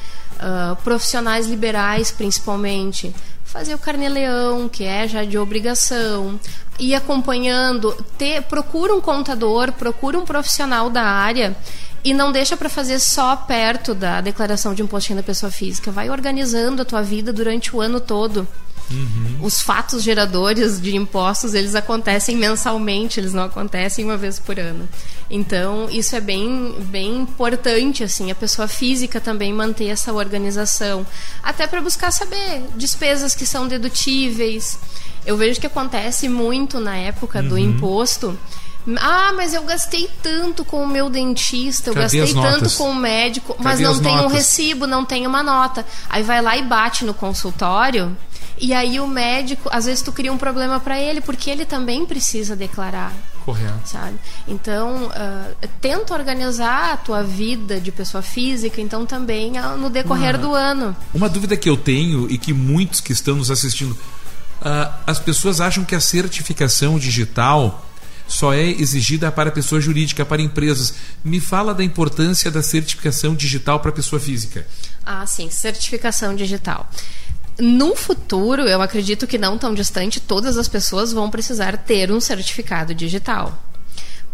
uh, 0.41 0.77
profissionais 0.83 1.47
liberais 1.47 2.11
principalmente, 2.11 3.15
fazer 3.45 3.75
o 3.75 3.79
carnê-leão, 3.79 4.69
que 4.69 4.85
é 4.85 5.07
já 5.07 5.25
de 5.25 5.37
obrigação, 5.37 6.39
ir 6.79 6.95
acompanhando, 6.95 7.93
ter, 8.17 8.43
procura 8.43 8.95
um 8.95 9.01
contador, 9.01 9.73
procura 9.73 10.19
um 10.19 10.25
profissional 10.25 10.89
da 10.89 11.03
área 11.03 11.57
e 12.03 12.15
não 12.15 12.33
deixa 12.33 12.57
para 12.57 12.69
fazer 12.69 12.99
só 12.99 13.37
perto 13.37 13.95
da 13.95 14.21
declaração 14.21 14.73
de 14.73 14.83
imposto 14.83 15.09
de 15.09 15.15
renda 15.15 15.23
pessoa 15.23 15.53
física. 15.53 15.91
Vai 15.91 16.09
organizando 16.09 16.83
a 16.83 16.85
tua 16.85 17.03
vida 17.03 17.33
durante 17.33 17.75
o 17.77 17.81
ano 17.81 18.01
todo. 18.01 18.47
Uhum. 18.91 19.39
Os 19.43 19.61
fatos 19.61 20.03
geradores 20.03 20.81
de 20.81 20.97
impostos, 20.97 21.55
eles 21.55 21.75
acontecem 21.75 22.37
mensalmente, 22.37 23.21
eles 23.21 23.33
não 23.33 23.45
acontecem 23.45 24.05
uma 24.05 24.17
vez 24.17 24.39
por 24.39 24.59
ano. 24.59 24.89
Então, 25.31 25.89
isso 25.91 26.17
é 26.17 26.21
bem, 26.21 26.75
bem 26.87 27.19
importante, 27.19 28.03
assim, 28.03 28.31
a 28.31 28.35
pessoa 28.35 28.67
física 28.67 29.21
também 29.21 29.53
manter 29.53 29.87
essa 29.87 30.13
organização. 30.13 31.07
Até 31.43 31.67
para 31.67 31.81
buscar 31.81 32.11
saber 32.11 32.65
despesas 32.77 33.35
que 33.35 33.47
são 33.47 33.69
dedutíveis. 33.69 34.79
Eu 35.25 35.37
vejo 35.37 35.61
que 35.61 35.67
acontece 35.67 36.29
muito 36.29 36.81
na 36.81 36.97
época 36.97 37.41
uhum. 37.41 37.49
do 37.49 37.59
imposto. 37.59 38.37
Ah, 38.97 39.33
mas 39.37 39.53
eu 39.53 39.63
gastei 39.63 40.09
tanto 40.23 40.65
com 40.65 40.83
o 40.83 40.89
meu 40.89 41.11
dentista, 41.11 41.91
eu 41.91 41.95
Cadê 41.95 42.19
gastei 42.19 42.35
tanto 42.35 42.71
com 42.77 42.91
o 42.91 42.95
médico, 42.95 43.53
Cadê 43.53 43.63
mas 43.63 43.79
não 43.79 44.01
tem 44.01 44.19
um 44.21 44.27
recibo, 44.27 44.87
não 44.87 45.05
tem 45.05 45.27
uma 45.27 45.43
nota. 45.43 45.85
Aí 46.09 46.23
vai 46.23 46.41
lá 46.41 46.57
e 46.57 46.63
bate 46.63 47.05
no 47.05 47.13
consultório 47.13 48.17
e 48.61 48.75
aí 48.75 49.01
o 49.01 49.07
médico, 49.07 49.71
às 49.73 49.87
vezes 49.87 50.03
tu 50.03 50.13
cria 50.13 50.33
um 50.33 50.37
problema 50.37 50.79
para 50.79 51.01
ele, 51.01 51.21
porque 51.21 51.51
ele 51.51 51.65
também 51.65 52.05
precisa 52.05 52.55
declarar. 52.55 53.13
Correto. 53.45 53.89
Sabe? 53.89 54.19
Então, 54.47 55.07
uh, 55.07 55.69
tenta 55.81 56.13
organizar 56.13 56.93
a 56.93 56.97
tua 56.99 57.23
vida 57.23 57.81
de 57.81 57.91
pessoa 57.91 58.23
física, 58.23 58.81
então 58.81 59.07
também 59.07 59.59
uh, 59.59 59.79
no 59.79 59.89
decorrer 59.89 60.35
uma, 60.37 60.39
do 60.39 60.55
ano. 60.55 60.97
Uma 61.15 61.29
dúvida 61.29 61.57
que 61.57 61.69
eu 61.69 61.77
tenho 61.77 62.31
e 62.31 62.37
que 62.37 62.53
muitos 62.53 63.01
que 63.01 63.13
estão 63.13 63.37
nos 63.37 63.51
assistindo, 63.51 63.93
uh, 63.93 64.93
as 65.07 65.19
pessoas 65.19 65.61
acham 65.61 65.83
que 65.83 65.95
a 65.95 66.01
certificação 66.01 66.99
digital 66.99 67.87
só 68.29 68.53
é 68.53 68.63
exigida 68.63 69.33
para 69.33 69.51
pessoa 69.51 69.81
jurídica, 69.81 70.25
para 70.25 70.43
empresas. 70.43 70.95
Me 71.25 71.41
fala 71.41 71.75
da 71.75 71.83
importância 71.83 72.51
da 72.51 72.63
certificação 72.63 73.35
digital 73.35 73.81
para 73.81 73.91
pessoa 73.91 74.21
física. 74.21 74.67
Ah, 75.05 75.27
sim, 75.27 75.51
certificação 75.51 76.37
digital 76.37 76.89
no 77.61 77.95
futuro, 77.95 78.63
eu 78.63 78.83
acredito 78.83 79.27
que 79.27 79.39
não 79.39 79.59
tão 79.59 79.75
distante, 79.75 80.21
todas 80.21 80.57
as 80.57 80.69
pessoas 80.69 81.13
vão 81.13 81.31
precisar 81.31 81.77
ter 81.77 82.11
um 82.11 82.21
certificado 82.21 82.95
digital. 82.95 83.70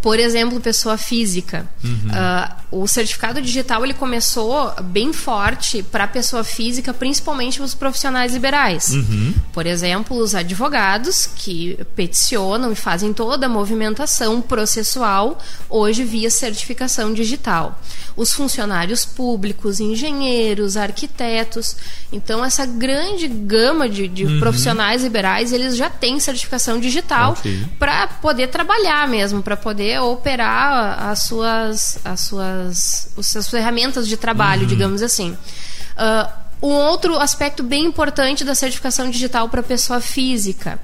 Por 0.06 0.20
exemplo, 0.20 0.60
pessoa 0.60 0.96
física. 0.96 1.68
Uhum. 1.82 1.90
Uh, 1.90 2.82
o 2.82 2.86
certificado 2.86 3.42
digital 3.42 3.84
ele 3.84 3.92
começou 3.92 4.72
bem 4.82 5.12
forte 5.12 5.82
para 5.82 6.04
a 6.04 6.06
pessoa 6.06 6.44
física, 6.44 6.94
principalmente 6.94 7.60
os 7.60 7.74
profissionais 7.74 8.32
liberais. 8.32 8.90
Uhum. 8.90 9.34
Por 9.52 9.66
exemplo, 9.66 10.16
os 10.16 10.32
advogados 10.32 11.26
que 11.26 11.76
peticionam 11.96 12.70
e 12.70 12.76
fazem 12.76 13.12
toda 13.12 13.46
a 13.46 13.48
movimentação 13.48 14.40
processual 14.40 15.38
hoje 15.68 16.04
via 16.04 16.30
certificação 16.30 17.12
digital. 17.12 17.76
Os 18.16 18.32
funcionários 18.32 19.04
públicos, 19.04 19.80
engenheiros, 19.80 20.76
arquitetos. 20.76 21.76
Então, 22.12 22.44
essa 22.44 22.64
grande 22.64 23.26
gama 23.26 23.88
de, 23.88 24.06
de 24.06 24.24
uhum. 24.24 24.38
profissionais 24.38 25.02
liberais, 25.02 25.52
eles 25.52 25.76
já 25.76 25.90
têm 25.90 26.20
certificação 26.20 26.78
digital 26.78 27.32
okay. 27.32 27.64
para 27.76 28.06
poder 28.06 28.46
trabalhar 28.48 29.08
mesmo, 29.08 29.42
para 29.42 29.56
poder 29.56 29.95
operar 30.00 31.08
as 31.08 31.22
suas, 31.22 31.98
as 32.04 32.20
suas, 32.20 33.08
as 33.16 33.26
suas 33.26 33.48
ferramentas 33.48 34.06
de 34.08 34.16
trabalho, 34.16 34.62
uhum. 34.62 34.68
digamos 34.68 35.02
assim. 35.02 35.32
Uh, 35.32 36.46
um 36.62 36.72
outro 36.72 37.18
aspecto 37.18 37.62
bem 37.62 37.84
importante 37.84 38.44
da 38.44 38.54
certificação 38.54 39.10
digital 39.10 39.48
para 39.48 39.62
pessoa 39.62 40.00
física 40.00 40.80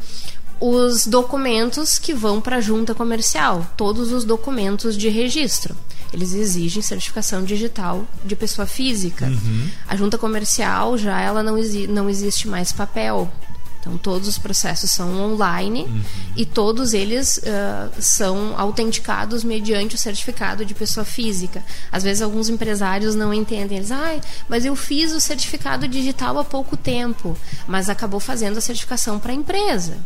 os 0.62 1.08
documentos 1.08 1.98
que 1.98 2.14
vão 2.14 2.40
para 2.40 2.58
a 2.58 2.60
junta 2.60 2.94
comercial, 2.94 3.66
todos 3.76 4.12
os 4.12 4.24
documentos 4.24 4.96
de 4.96 5.08
registro. 5.08 5.76
Eles 6.12 6.34
exigem 6.34 6.80
certificação 6.80 7.42
digital 7.42 8.06
de 8.24 8.36
pessoa 8.36 8.64
física. 8.64 9.26
Uhum. 9.26 9.68
A 9.88 9.96
junta 9.96 10.16
comercial 10.16 10.96
já 10.96 11.20
ela 11.20 11.42
não, 11.42 11.58
exi 11.58 11.88
não 11.88 12.08
existe 12.08 12.46
mais 12.46 12.70
papel. 12.70 13.28
Então, 13.82 13.98
todos 13.98 14.28
os 14.28 14.38
processos 14.38 14.92
são 14.92 15.20
online 15.20 15.82
uhum. 15.82 16.02
e 16.36 16.46
todos 16.46 16.94
eles 16.94 17.38
uh, 17.38 18.00
são 18.00 18.54
autenticados 18.56 19.42
mediante 19.42 19.96
o 19.96 19.98
certificado 19.98 20.64
de 20.64 20.72
pessoa 20.72 21.04
física. 21.04 21.64
Às 21.90 22.04
vezes, 22.04 22.22
alguns 22.22 22.48
empresários 22.48 23.16
não 23.16 23.34
entendem. 23.34 23.78
Eles, 23.78 23.90
ah, 23.90 24.20
mas 24.48 24.64
eu 24.64 24.76
fiz 24.76 25.10
o 25.10 25.20
certificado 25.20 25.88
digital 25.88 26.38
há 26.38 26.44
pouco 26.44 26.76
tempo, 26.76 27.36
mas 27.66 27.90
acabou 27.90 28.20
fazendo 28.20 28.56
a 28.56 28.60
certificação 28.60 29.18
para 29.18 29.32
a 29.32 29.34
empresa 29.34 29.96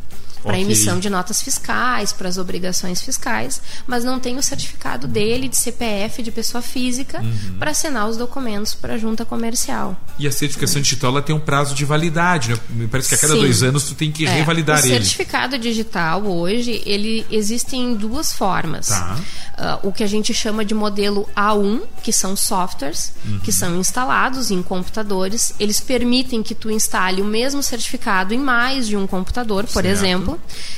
para 0.46 0.54
okay. 0.54 0.64
emissão 0.64 1.00
de 1.00 1.10
notas 1.10 1.42
fiscais, 1.42 2.12
para 2.12 2.28
as 2.28 2.38
obrigações 2.38 3.02
fiscais, 3.02 3.60
mas 3.86 4.04
não 4.04 4.20
tem 4.20 4.38
o 4.38 4.42
certificado 4.42 5.08
dele 5.08 5.48
de 5.48 5.56
CPF 5.56 6.22
de 6.22 6.30
pessoa 6.30 6.62
física 6.62 7.20
uhum. 7.20 7.56
para 7.58 7.72
assinar 7.72 8.08
os 8.08 8.16
documentos 8.16 8.72
para 8.72 8.94
a 8.94 8.98
junta 8.98 9.24
comercial. 9.24 9.96
E 10.18 10.26
a 10.26 10.32
certificação 10.32 10.80
digital 10.80 11.10
ela 11.10 11.22
tem 11.22 11.34
um 11.34 11.40
prazo 11.40 11.74
de 11.74 11.84
validade, 11.84 12.50
né? 12.50 12.58
Me 12.70 12.86
parece 12.86 13.08
que 13.08 13.14
a 13.16 13.18
cada 13.18 13.34
Sim. 13.34 13.40
dois 13.40 13.62
anos 13.62 13.84
tu 13.84 13.94
tem 13.94 14.12
que 14.12 14.24
é, 14.24 14.30
revalidar 14.30 14.76
o 14.76 14.86
ele. 14.86 14.88
O 14.88 14.90
certificado 14.92 15.58
digital 15.58 16.22
hoje 16.24 16.82
ele 16.86 17.26
existe 17.30 17.76
em 17.76 17.94
duas 17.94 18.32
formas. 18.32 18.86
Tá. 18.86 19.18
Uh, 19.56 19.88
o 19.88 19.92
que 19.92 20.04
a 20.04 20.06
gente 20.06 20.32
chama 20.34 20.64
de 20.64 20.74
modelo 20.74 21.28
A1, 21.34 21.82
que 22.02 22.12
são 22.12 22.36
softwares 22.36 23.12
uhum. 23.24 23.40
que 23.40 23.52
são 23.52 23.76
instalados 23.76 24.50
em 24.50 24.62
computadores. 24.62 25.54
Eles 25.58 25.80
permitem 25.80 26.42
que 26.42 26.54
tu 26.54 26.70
instale 26.70 27.22
o 27.22 27.24
mesmo 27.24 27.62
certificado 27.62 28.34
em 28.34 28.38
mais 28.38 28.86
de 28.86 28.96
um 28.96 29.06
computador, 29.06 29.64
por 29.64 29.82
certo. 29.82 29.86
exemplo 29.86 30.35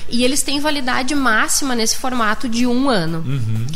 e 0.09 0.25
eles 0.25 0.43
têm 0.43 0.61
validade 0.61 1.15
máxima 1.15 1.75
nesse 1.75 1.97
formato 1.97 2.49
de 2.49 2.67
um 2.67 2.89
ano. 2.89 3.19
Uhum. 3.19 3.67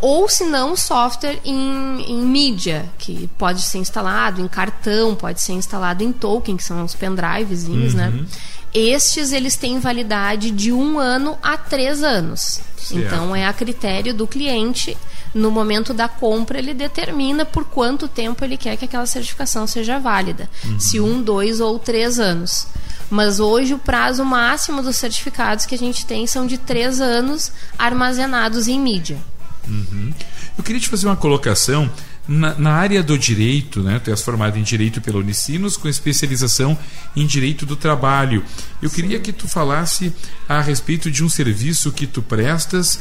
Ou 0.00 0.28
se 0.28 0.44
não, 0.44 0.74
software 0.74 1.38
em, 1.44 2.02
em 2.08 2.22
mídia, 2.24 2.86
que 2.98 3.28
pode 3.36 3.60
ser 3.60 3.78
instalado 3.78 4.40
em 4.40 4.48
cartão, 4.48 5.14
pode 5.14 5.42
ser 5.42 5.52
instalado 5.52 6.02
em 6.02 6.10
token, 6.10 6.56
que 6.56 6.64
são 6.64 6.82
os 6.82 6.94
pendrivezinhos, 6.94 7.92
né? 7.92 8.08
uhum. 8.08 8.22
né? 8.22 8.26
Estes 8.72 9.32
eles 9.32 9.56
têm 9.56 9.80
validade 9.80 10.50
de 10.52 10.72
um 10.72 10.98
ano 10.98 11.36
a 11.42 11.56
três 11.56 12.02
anos. 12.02 12.60
Certo. 12.76 12.98
Então 12.98 13.34
é 13.34 13.44
a 13.44 13.52
critério 13.52 14.14
do 14.14 14.26
cliente. 14.26 14.96
No 15.32 15.50
momento 15.50 15.94
da 15.94 16.08
compra, 16.08 16.58
ele 16.58 16.74
determina 16.74 17.44
por 17.44 17.64
quanto 17.64 18.08
tempo 18.08 18.44
ele 18.44 18.56
quer 18.56 18.76
que 18.76 18.84
aquela 18.84 19.06
certificação 19.06 19.66
seja 19.66 19.98
válida. 19.98 20.50
Uhum. 20.64 20.80
Se 20.80 21.00
um, 21.00 21.22
dois 21.22 21.60
ou 21.60 21.78
três 21.78 22.18
anos. 22.18 22.66
Mas 23.08 23.40
hoje 23.40 23.74
o 23.74 23.78
prazo 23.78 24.24
máximo 24.24 24.82
dos 24.82 24.96
certificados 24.96 25.66
que 25.66 25.74
a 25.74 25.78
gente 25.78 26.06
tem 26.06 26.26
são 26.26 26.46
de 26.46 26.58
três 26.58 27.00
anos 27.00 27.52
armazenados 27.78 28.68
em 28.68 28.78
mídia. 28.78 29.18
Uhum. 29.68 30.12
Eu 30.56 30.64
queria 30.64 30.80
te 30.80 30.88
fazer 30.88 31.06
uma 31.06 31.16
colocação 31.16 31.90
na, 32.26 32.54
na, 32.54 32.72
área 32.72 33.02
do 33.02 33.18
direito, 33.18 33.82
né? 33.82 33.98
Tu 33.98 34.10
és 34.10 34.22
formado 34.22 34.56
em 34.56 34.62
direito 34.62 35.00
pela 35.00 35.18
Unicinos 35.18 35.76
com 35.76 35.88
especialização 35.88 36.78
em 37.16 37.26
direito 37.26 37.66
do 37.66 37.74
trabalho. 37.74 38.44
Eu 38.80 38.88
Sim. 38.88 38.96
queria 38.96 39.18
que 39.18 39.32
tu 39.32 39.48
falasse 39.48 40.12
a 40.48 40.60
respeito 40.60 41.10
de 41.10 41.24
um 41.24 41.28
serviço 41.28 41.90
que 41.90 42.06
tu 42.06 42.22
prestas, 42.22 43.00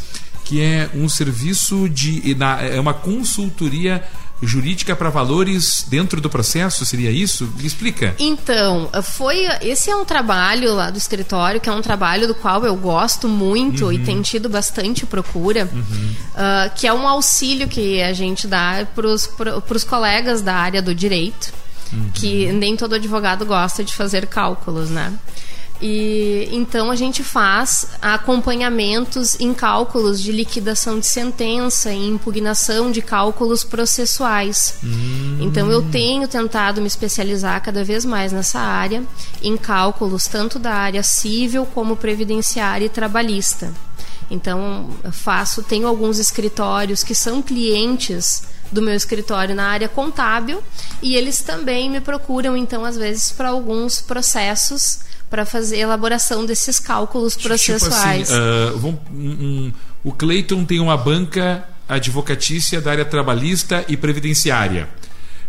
que 0.49 0.59
é 0.59 0.89
um 0.95 1.07
serviço 1.07 1.87
de 1.87 2.35
é 2.73 2.79
uma 2.79 2.91
consultoria 2.91 4.03
jurídica 4.41 4.95
para 4.95 5.11
valores 5.11 5.85
dentro 5.87 6.19
do 6.19 6.27
processo, 6.27 6.83
seria 6.87 7.11
isso? 7.11 7.53
Me 7.55 7.67
explica. 7.67 8.15
Então, 8.17 8.89
foi 9.03 9.45
esse 9.61 9.91
é 9.91 9.95
um 9.95 10.03
trabalho 10.03 10.73
lá 10.73 10.89
do 10.89 10.97
escritório, 10.97 11.61
que 11.61 11.69
é 11.69 11.71
um 11.71 11.83
trabalho 11.83 12.25
do 12.25 12.33
qual 12.33 12.65
eu 12.65 12.75
gosto 12.75 13.27
muito 13.27 13.85
uhum. 13.85 13.91
e 13.91 13.99
tem 13.99 14.23
tido 14.23 14.49
bastante 14.49 15.05
procura, 15.05 15.69
uhum. 15.71 16.15
uh, 16.33 16.75
que 16.75 16.87
é 16.87 16.93
um 16.93 17.07
auxílio 17.07 17.67
que 17.67 18.01
a 18.01 18.11
gente 18.11 18.47
dá 18.47 18.87
para 18.95 19.07
os 19.07 19.83
colegas 19.83 20.41
da 20.41 20.55
área 20.55 20.81
do 20.81 20.95
direito, 20.95 21.53
uhum. 21.93 22.09
que 22.11 22.51
nem 22.53 22.75
todo 22.75 22.95
advogado 22.95 23.45
gosta 23.45 23.83
de 23.83 23.93
fazer 23.93 24.25
cálculos, 24.25 24.89
né? 24.89 25.13
E 25.81 26.49
então 26.51 26.91
a 26.91 26.95
gente 26.95 27.23
faz 27.23 27.87
acompanhamentos 28.01 29.39
em 29.39 29.53
cálculos 29.53 30.21
de 30.21 30.31
liquidação 30.31 30.99
de 30.99 31.05
sentença, 31.05 31.91
em 31.91 32.09
impugnação 32.09 32.91
de 32.91 33.01
cálculos 33.01 33.63
processuais. 33.63 34.75
Hum. 34.83 35.37
Então 35.39 35.71
eu 35.71 35.81
tenho 35.89 36.27
tentado 36.27 36.81
me 36.81 36.87
especializar 36.87 37.63
cada 37.63 37.83
vez 37.83 38.03
mais 38.03 38.33
nessa 38.33 38.59
área, 38.59 39.03
em 39.41 39.55
cálculos 39.55 40.27
tanto 40.27 40.59
da 40.59 40.73
área 40.73 41.01
civil 41.01 41.65
como 41.65 41.95
previdenciária 41.95 42.85
e 42.85 42.89
trabalhista. 42.89 43.73
Então 44.29 44.89
eu 45.01 45.13
faço, 45.13 45.63
tenho 45.63 45.87
alguns 45.87 46.19
escritórios 46.19 47.03
que 47.03 47.15
são 47.15 47.41
clientes 47.41 48.43
do 48.71 48.81
meu 48.81 48.93
escritório 48.93 49.55
na 49.55 49.67
área 49.67 49.89
contábil 49.89 50.61
e 51.01 51.15
eles 51.15 51.41
também 51.41 51.89
me 51.89 51.99
procuram 51.99 52.55
então 52.55 52.85
às 52.85 52.95
vezes 52.95 53.31
para 53.31 53.49
alguns 53.49 53.99
processos 53.99 54.99
para 55.29 55.45
fazer 55.45 55.77
elaboração 55.77 56.45
desses 56.45 56.79
cálculos 56.79 57.35
processuais. 57.35 58.27
Tipo 58.27 58.39
assim, 58.39 58.75
uh, 58.75 58.77
vamos, 58.77 58.99
um, 59.11 59.29
um, 59.29 59.73
o 60.03 60.11
Cleiton 60.11 60.65
tem 60.65 60.79
uma 60.79 60.97
banca 60.97 61.63
advocatícia 61.87 62.81
da 62.81 62.91
área 62.91 63.05
trabalhista 63.05 63.85
e 63.87 63.95
previdenciária. 63.95 64.89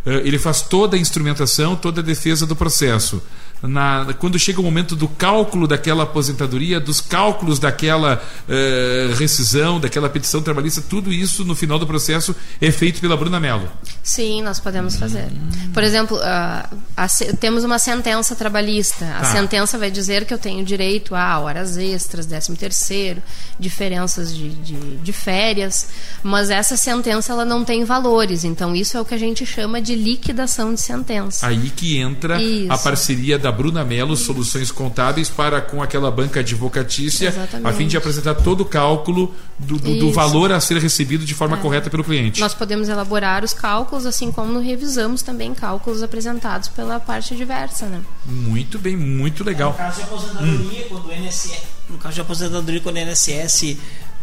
Uh, 0.05 0.11
ele 0.25 0.38
faz 0.38 0.62
toda 0.62 0.97
a 0.97 1.01
instrumentação, 1.01 1.77
toda 1.77 2.01
a 2.01 2.05
defesa 2.05 2.47
do 2.47 2.57
processo 2.57 3.23
na, 3.62 4.14
quando 4.18 4.38
chega 4.38 4.61
o 4.61 4.62
momento 4.62 4.96
do 4.96 5.07
cálculo 5.07 5.66
daquela 5.66 6.05
aposentadoria, 6.05 6.81
dos 6.81 7.01
cálculos 7.01 7.59
daquela 7.59 8.20
uh, 8.49 9.14
rescisão, 9.16 9.79
daquela 9.79 10.09
petição 10.09 10.40
trabalhista, 10.40 10.83
tudo 10.83 11.12
isso 11.12 11.44
no 11.44 11.55
final 11.55 11.79
do 11.79 11.87
processo 11.87 12.35
é 12.61 12.70
feito 12.70 13.01
pela 13.01 13.16
Bruna 13.16 13.38
Mello. 13.38 13.68
Sim, 14.03 14.42
nós 14.42 14.59
podemos 14.59 14.96
fazer. 14.96 15.29
Por 15.75 15.83
exemplo, 15.83 16.16
uh, 16.16 16.79
a, 16.96 17.09
temos 17.38 17.64
uma 17.64 17.79
sentença 17.79 18.35
trabalhista. 18.35 19.05
A 19.05 19.20
tá. 19.20 19.25
sentença 19.25 19.79
vai 19.79 19.90
dizer 19.90 20.25
que 20.25 20.33
eu 20.33 20.38
tenho 20.38 20.64
direito 20.64 21.14
a 21.14 21.38
horas 21.38 21.77
extras, 21.77 22.27
décimo 22.27 22.57
terceiro, 22.57 23.23
diferenças 23.59 24.35
de, 24.35 24.49
de, 24.51 24.96
de 24.96 25.12
férias, 25.12 25.88
mas 26.23 26.51
essa 26.51 26.77
sentença 26.77 27.33
ela 27.33 27.44
não 27.44 27.64
tem 27.64 27.85
valores. 27.85 28.44
Então 28.44 28.75
isso 28.75 28.96
é 28.96 29.01
o 29.01 29.05
que 29.05 29.14
a 29.14 29.18
gente 29.18 29.44
chama 29.44 29.83
de 29.83 29.94
liquidação 29.94 30.73
de 30.73 30.81
sentença. 30.81 31.46
Aí 31.46 31.70
que 31.70 31.99
entra 31.99 32.40
isso. 32.42 32.73
a 32.73 32.79
parceria 32.79 33.38
da 33.38 33.50
da 33.51 33.57
Bruna 33.57 33.85
Mello, 33.85 34.17
Soluções 34.17 34.71
Contábeis, 34.71 35.29
para 35.29 35.61
com 35.61 35.83
aquela 35.83 36.11
banca 36.11 36.41
advocatícia, 36.41 37.29
Exatamente. 37.29 37.67
a 37.67 37.73
fim 37.73 37.89
de 37.89 37.97
apresentar 37.97 38.35
todo 38.37 38.61
o 38.61 38.65
cálculo 38.65 39.35
do, 39.59 39.77
do, 39.77 39.99
do 39.99 40.13
valor 40.13 40.53
a 40.53 40.61
ser 40.61 40.79
recebido 40.79 41.25
de 41.25 41.35
forma 41.35 41.57
é. 41.57 41.61
correta 41.61 41.91
pelo 41.91 42.05
cliente. 42.05 42.41
Nós 42.41 42.55
podemos 42.55 42.89
elaborar 42.89 43.45
os 43.45 43.53
cálculos, 43.53 44.07
assim 44.07 44.31
como 44.31 44.61
revisamos 44.61 45.21
também 45.21 45.53
cálculos 45.53 46.03
apresentados 46.03 46.69
pela 46.69 47.01
parte 47.01 47.35
diversa. 47.35 47.87
Né? 47.87 48.01
Muito 48.25 48.79
bem, 48.79 48.97
muito 48.97 49.43
legal. 49.43 49.73
no 49.73 49.77
caso 49.77 49.97
de 49.97 50.03
aposentadoria, 50.03 50.81
hum. 50.81 50.89
quando 50.89 51.07
o 51.09 51.13
INSS, 51.13 51.63
no 51.89 51.99
caso 51.99 52.15
de 52.15 52.21
aposentadoria, 52.21 52.81
quando 52.81 52.97
o 52.97 52.99
INSS 53.01 53.77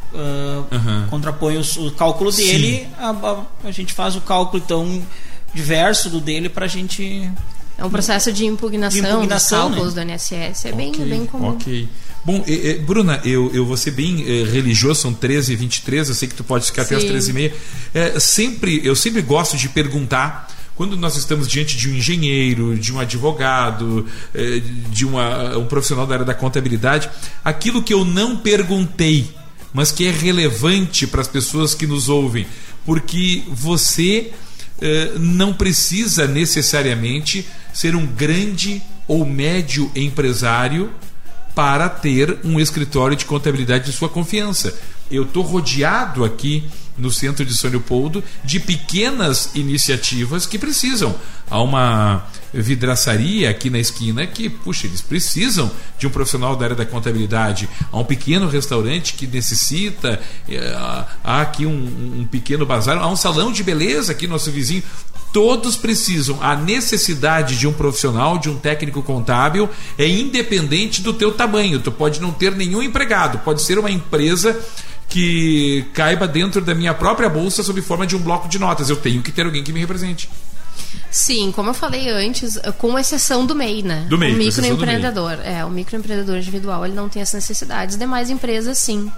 Uh, 0.09 0.63
uhum. 0.73 1.07
contrapõe 1.09 1.57
os, 1.57 1.75
o 1.75 1.91
cálculo 1.91 2.31
dele, 2.31 2.87
a, 2.97 3.09
a, 3.09 3.67
a, 3.67 3.71
gente 3.71 3.91
faz 3.91 4.15
o 4.15 4.21
cálculo 4.21 4.63
então 4.63 5.05
diverso 5.53 6.09
do 6.09 6.21
dele 6.21 6.47
para 6.47 6.63
a 6.63 6.67
gente 6.67 7.29
é 7.77 7.85
um 7.85 7.89
processo 7.89 8.33
de 8.33 8.45
impugnação, 8.45 9.01
de 9.01 9.07
impugnação 9.07 9.69
dos 9.69 9.75
cálculos 9.75 9.95
né? 9.95 10.05
do 10.05 10.11
INSS. 10.11 10.65
É 10.65 10.69
okay, 10.69 10.71
bem, 10.73 10.91
bem 10.91 11.25
comum. 11.25 11.49
Ok. 11.49 11.87
Bom, 12.27 12.43
eh, 12.45 12.71
eh, 12.71 12.73
Bruna, 12.79 13.21
eu, 13.23 13.49
eu 13.53 13.65
vou 13.65 13.77
ser 13.77 13.91
bem 13.91 14.21
eh, 14.21 14.43
religioso, 14.43 14.99
são 14.99 15.13
13 15.13 15.53
e 15.53 15.55
23, 15.55 16.09
eu 16.09 16.13
sei 16.13 16.27
que 16.27 16.35
tu 16.35 16.43
pode 16.43 16.65
ficar 16.65 16.83
Sim. 16.83 16.95
até 16.95 17.05
as 17.05 17.09
13 17.09 17.29
e 17.29 17.33
meia. 17.33 17.53
É, 17.93 18.19
sempre, 18.19 18.81
eu 18.83 18.95
sempre 18.97 19.21
gosto 19.21 19.55
de 19.55 19.69
perguntar 19.69 20.53
quando 20.75 20.97
nós 20.97 21.15
estamos 21.15 21.47
diante 21.47 21.77
de 21.77 21.89
um 21.89 21.95
engenheiro, 21.95 22.77
de 22.77 22.93
um 22.93 22.99
advogado, 22.99 24.05
de 24.89 25.05
uma, 25.05 25.57
um 25.57 25.65
profissional 25.65 26.05
da 26.05 26.15
área 26.15 26.25
da 26.25 26.35
contabilidade, 26.35 27.09
aquilo 27.43 27.81
que 27.81 27.91
eu 27.91 28.05
não 28.05 28.37
perguntei, 28.37 29.27
mas 29.73 29.91
que 29.91 30.05
é 30.05 30.11
relevante 30.11 31.07
para 31.07 31.21
as 31.21 31.27
pessoas 31.27 31.73
que 31.73 31.87
nos 31.87 32.09
ouvem, 32.09 32.45
porque 32.85 33.41
você 33.47 34.31
não 35.19 35.51
precisa 35.51 36.27
necessariamente 36.27 37.43
ser 37.77 37.95
um 37.95 38.07
grande 38.07 38.81
ou 39.07 39.23
médio 39.23 39.91
empresário 39.95 40.91
para 41.53 41.87
ter 41.87 42.39
um 42.43 42.59
escritório 42.59 43.15
de 43.15 43.23
contabilidade 43.23 43.85
de 43.85 43.91
sua 43.91 44.09
confiança. 44.09 44.75
Eu 45.11 45.21
estou 45.21 45.43
rodeado 45.43 46.25
aqui 46.25 46.63
no 46.97 47.11
centro 47.11 47.45
de 47.45 47.55
São 47.55 47.69
Leopoldo 47.69 48.23
de 48.43 48.59
pequenas 48.59 49.51
iniciativas 49.55 50.45
que 50.45 50.57
precisam. 50.57 51.15
Há 51.49 51.61
uma 51.61 52.25
vidraçaria 52.53 53.49
aqui 53.49 53.69
na 53.69 53.79
esquina 53.79 54.25
que, 54.25 54.49
puxa, 54.49 54.87
eles 54.87 55.01
precisam 55.01 55.71
de 55.97 56.07
um 56.07 56.09
profissional 56.09 56.55
da 56.55 56.65
área 56.65 56.75
da 56.75 56.85
contabilidade. 56.85 57.69
Há 57.91 57.97
um 57.97 58.03
pequeno 58.03 58.47
restaurante 58.47 59.13
que 59.13 59.27
necessita, 59.27 60.19
eh, 60.49 60.75
há 61.23 61.41
aqui 61.41 61.65
um, 61.65 62.19
um 62.21 62.25
pequeno 62.25 62.65
bazar, 62.65 62.97
há 62.97 63.07
um 63.07 63.15
salão 63.15 63.51
de 63.51 63.63
beleza 63.63 64.11
aqui, 64.11 64.27
nosso 64.27 64.51
vizinho. 64.51 64.83
Todos 65.33 65.75
precisam. 65.75 66.41
A 66.41 66.55
necessidade 66.55 67.57
de 67.57 67.67
um 67.67 67.73
profissional, 67.73 68.37
de 68.37 68.49
um 68.49 68.57
técnico 68.57 69.03
contábil, 69.03 69.69
é 69.97 70.07
independente 70.07 71.01
do 71.01 71.13
teu 71.13 71.31
tamanho. 71.31 71.79
Tu 71.79 71.91
pode 71.91 72.21
não 72.21 72.31
ter 72.31 72.55
nenhum 72.55 72.81
empregado, 72.81 73.39
pode 73.39 73.61
ser 73.61 73.77
uma 73.77 73.91
empresa 73.91 74.57
que 75.09 75.85
caiba 75.93 76.27
dentro 76.27 76.61
da 76.61 76.75
minha 76.75 76.93
própria 76.93 77.29
bolsa 77.29 77.63
sob 77.63 77.81
forma 77.81 78.05
de 78.05 78.15
um 78.15 78.19
bloco 78.19 78.47
de 78.47 78.59
notas. 78.59 78.89
Eu 78.89 78.97
tenho 78.97 79.21
que 79.21 79.31
ter 79.31 79.45
alguém 79.45 79.63
que 79.63 79.71
me 79.71 79.79
represente. 79.79 80.29
Sim, 81.09 81.51
como 81.51 81.69
eu 81.69 81.73
falei 81.73 82.09
antes, 82.09 82.59
com 82.77 82.97
exceção 82.99 83.45
do 83.45 83.55
MEI, 83.55 83.81
né? 83.81 84.05
Do 84.09 84.17
MEI, 84.17 84.33
o 84.33 84.37
microempreendedor. 84.37 85.39
É, 85.43 85.65
o 85.65 85.69
microempreendedor 85.69 86.37
individual, 86.37 86.85
ele 86.85 86.95
não 86.95 87.09
tem 87.09 87.21
as 87.21 87.33
necessidades, 87.33 87.97
demais 87.97 88.29
empresas 88.29 88.77
sim. 88.77 89.11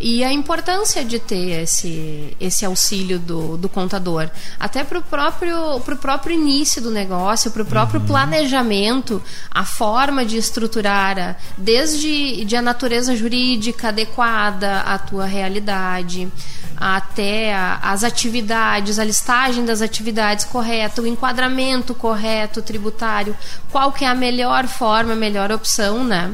E 0.00 0.22
a 0.22 0.32
importância 0.32 1.04
de 1.04 1.18
ter 1.18 1.62
esse, 1.62 2.36
esse 2.40 2.64
auxílio 2.64 3.18
do, 3.18 3.56
do 3.56 3.68
contador, 3.68 4.30
até 4.58 4.84
para 4.84 5.00
o 5.00 5.02
próprio, 5.02 5.80
pro 5.80 5.96
próprio 5.96 6.34
início 6.34 6.80
do 6.80 6.90
negócio, 6.90 7.50
para 7.50 7.62
o 7.62 7.66
próprio 7.66 8.00
uhum. 8.00 8.06
planejamento, 8.06 9.20
a 9.50 9.64
forma 9.64 10.24
de 10.24 10.36
estruturar, 10.36 11.36
desde 11.56 12.44
de 12.44 12.54
a 12.54 12.62
natureza 12.62 13.16
jurídica 13.16 13.88
adequada 13.88 14.82
à 14.82 14.98
tua 14.98 15.26
realidade, 15.26 16.30
até 16.76 17.52
a, 17.52 17.80
as 17.82 18.04
atividades, 18.04 19.00
a 19.00 19.04
listagem 19.04 19.64
das 19.64 19.82
atividades 19.82 20.44
correta, 20.44 21.02
o 21.02 21.06
enquadramento 21.06 21.92
correto 21.92 22.62
tributário, 22.62 23.36
qual 23.70 23.90
que 23.90 24.04
é 24.04 24.08
a 24.08 24.14
melhor 24.14 24.68
forma, 24.68 25.14
a 25.14 25.16
melhor 25.16 25.50
opção, 25.50 26.04
né? 26.04 26.32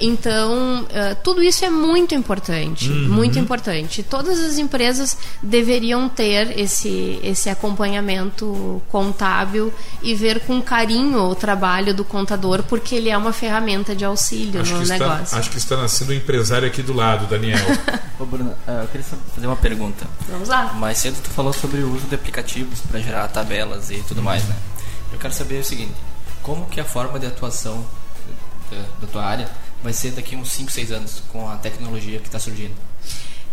Então, 0.00 0.82
uh, 0.82 1.16
tudo 1.22 1.42
isso 1.42 1.64
é 1.64 1.70
muito 1.70 2.14
importante, 2.14 2.90
uhum. 2.90 3.01
Muito 3.08 3.38
importante. 3.38 4.02
Todas 4.02 4.38
as 4.38 4.58
empresas 4.58 5.16
deveriam 5.42 6.08
ter 6.08 6.58
esse, 6.58 7.20
esse 7.22 7.48
acompanhamento 7.48 8.82
contábil 8.88 9.72
e 10.02 10.14
ver 10.14 10.40
com 10.40 10.60
carinho 10.60 11.20
o 11.20 11.34
trabalho 11.34 11.94
do 11.94 12.04
contador, 12.04 12.62
porque 12.64 12.94
ele 12.94 13.10
é 13.10 13.16
uma 13.16 13.32
ferramenta 13.32 13.94
de 13.94 14.04
auxílio 14.04 14.60
acho 14.60 14.74
no 14.74 14.86
negócio. 14.86 15.24
Está, 15.24 15.38
acho 15.38 15.50
que 15.50 15.58
está 15.58 15.76
nascendo 15.76 16.12
um 16.12 16.14
empresário 16.14 16.66
aqui 16.66 16.82
do 16.82 16.92
lado, 16.92 17.26
Daniel. 17.26 17.58
Ô, 18.18 18.24
Bruna, 18.24 18.56
eu 18.66 18.86
queria 18.88 19.06
fazer 19.34 19.46
uma 19.46 19.56
pergunta. 19.56 20.06
Vamos 20.28 20.48
lá. 20.48 20.72
Mais 20.74 20.98
cedo 20.98 21.16
tu 21.22 21.30
falou 21.30 21.52
sobre 21.52 21.80
o 21.80 21.92
uso 21.94 22.06
de 22.06 22.14
aplicativos 22.14 22.80
para 22.80 23.00
gerar 23.00 23.28
tabelas 23.28 23.90
e 23.90 24.02
tudo 24.02 24.22
mais, 24.22 24.44
né? 24.44 24.56
Eu 25.12 25.18
quero 25.18 25.34
saber 25.34 25.60
o 25.60 25.64
seguinte, 25.64 25.94
como 26.42 26.66
que 26.66 26.80
é 26.80 26.82
a 26.82 26.86
forma 26.86 27.18
de 27.18 27.26
atuação 27.26 27.84
da, 28.70 28.78
da 29.00 29.06
tua 29.06 29.24
área 29.24 29.48
vai 29.82 29.92
ser 29.92 30.12
daqui 30.12 30.36
uns 30.36 30.50
5, 30.52 30.70
6 30.70 30.92
anos 30.92 31.22
com 31.32 31.48
a 31.48 31.56
tecnologia 31.56 32.18
que 32.20 32.28
está 32.28 32.38
surgindo? 32.38 32.74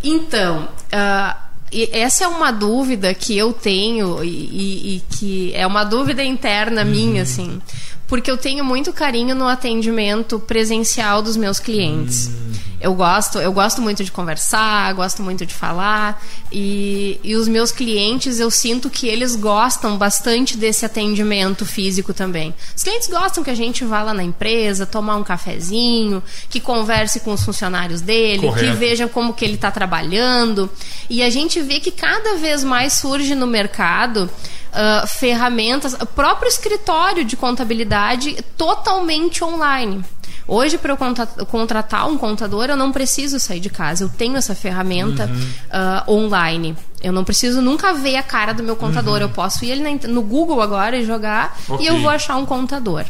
Então, 0.03 0.67
uh, 0.93 1.49
essa 1.91 2.23
é 2.23 2.27
uma 2.27 2.51
dúvida 2.51 3.13
que 3.13 3.37
eu 3.37 3.53
tenho 3.53 4.23
e, 4.23 4.27
e, 4.27 4.95
e, 4.95 5.03
que 5.09 5.53
é 5.53 5.65
uma 5.67 5.83
dúvida 5.83 6.23
interna 6.23 6.83
uhum. 6.83 6.89
minha, 6.89 7.21
assim. 7.21 7.61
porque 8.07 8.29
eu 8.31 8.37
tenho 8.37 8.65
muito 8.65 8.91
carinho 8.91 9.35
no 9.35 9.47
atendimento 9.47 10.39
presencial 10.39 11.21
dos 11.21 11.37
meus 11.37 11.59
clientes. 11.59 12.27
Hum. 12.27 12.68
Eu 12.81 12.93
gosto, 12.93 13.39
eu 13.39 13.51
gosto 13.51 13.81
muito 13.81 14.03
de 14.03 14.11
conversar, 14.11 14.93
gosto 14.93 15.21
muito 15.21 15.45
de 15.45 15.53
falar 15.53 16.23
e, 16.51 17.19
e 17.23 17.35
os 17.35 17.47
meus 17.47 17.71
clientes 17.71 18.39
eu 18.39 18.49
sinto 18.49 18.89
que 18.89 19.07
eles 19.07 19.35
gostam 19.35 19.97
bastante 19.97 20.55
desse 20.55 20.85
atendimento 20.85 21.65
físico 21.65 22.13
também. 22.13 22.53
Os 22.75 22.83
clientes 22.83 23.09
gostam 23.09 23.43
que 23.43 23.49
a 23.49 23.55
gente 23.55 23.83
vá 23.83 24.01
lá 24.01 24.13
na 24.13 24.23
empresa, 24.23 24.85
tomar 24.85 25.17
um 25.17 25.23
cafezinho, 25.23 26.23
que 26.49 26.59
converse 26.59 27.19
com 27.19 27.33
os 27.33 27.43
funcionários 27.43 27.99
dele, 27.99 28.47
Correto. 28.47 28.65
que 28.65 28.77
veja 28.77 29.07
como 29.07 29.33
que 29.33 29.43
ele 29.43 29.55
está 29.55 29.69
trabalhando 29.69 30.69
e 31.09 31.21
a 31.21 31.29
gente 31.29 31.61
vê 31.61 31.79
que 31.79 31.91
cada 31.91 32.35
vez 32.35 32.63
mais 32.63 32.93
surge 32.93 33.35
no 33.35 33.45
mercado 33.45 34.29
uh, 34.69 35.07
ferramentas, 35.07 35.93
o 35.93 36.05
próprio 36.05 36.47
escritório 36.47 37.25
de 37.25 37.35
contabilidade 37.35 38.37
totalmente 38.57 39.43
online. 39.43 40.03
Hoje, 40.49 40.79
para 40.79 40.93
eu 40.93 40.97
contratar 41.45 42.07
um 42.09 42.17
contador, 42.17 42.65
eu 42.65 42.75
não 42.75 42.91
preciso 42.91 43.39
sair 43.39 43.59
de 43.59 43.69
casa. 43.69 44.03
Eu 44.03 44.09
tenho 44.09 44.35
essa 44.35 44.55
ferramenta 44.55 45.27
uhum. 45.27 46.11
uh, 46.11 46.11
online. 46.11 46.75
Eu 47.03 47.13
não 47.13 47.23
preciso 47.23 47.61
nunca 47.61 47.93
ver 47.93 48.15
a 48.15 48.23
cara 48.23 48.51
do 48.51 48.63
meu 48.63 48.75
contador. 48.75 49.17
Uhum. 49.17 49.21
Eu 49.21 49.29
posso 49.29 49.63
ir 49.63 49.79
no 50.07 50.23
Google 50.23 50.59
agora 50.59 50.97
e 50.97 51.05
jogar 51.05 51.55
okay. 51.69 51.85
e 51.85 51.87
eu 51.89 52.01
vou 52.01 52.09
achar 52.09 52.35
um 52.35 52.47
contador 52.47 53.05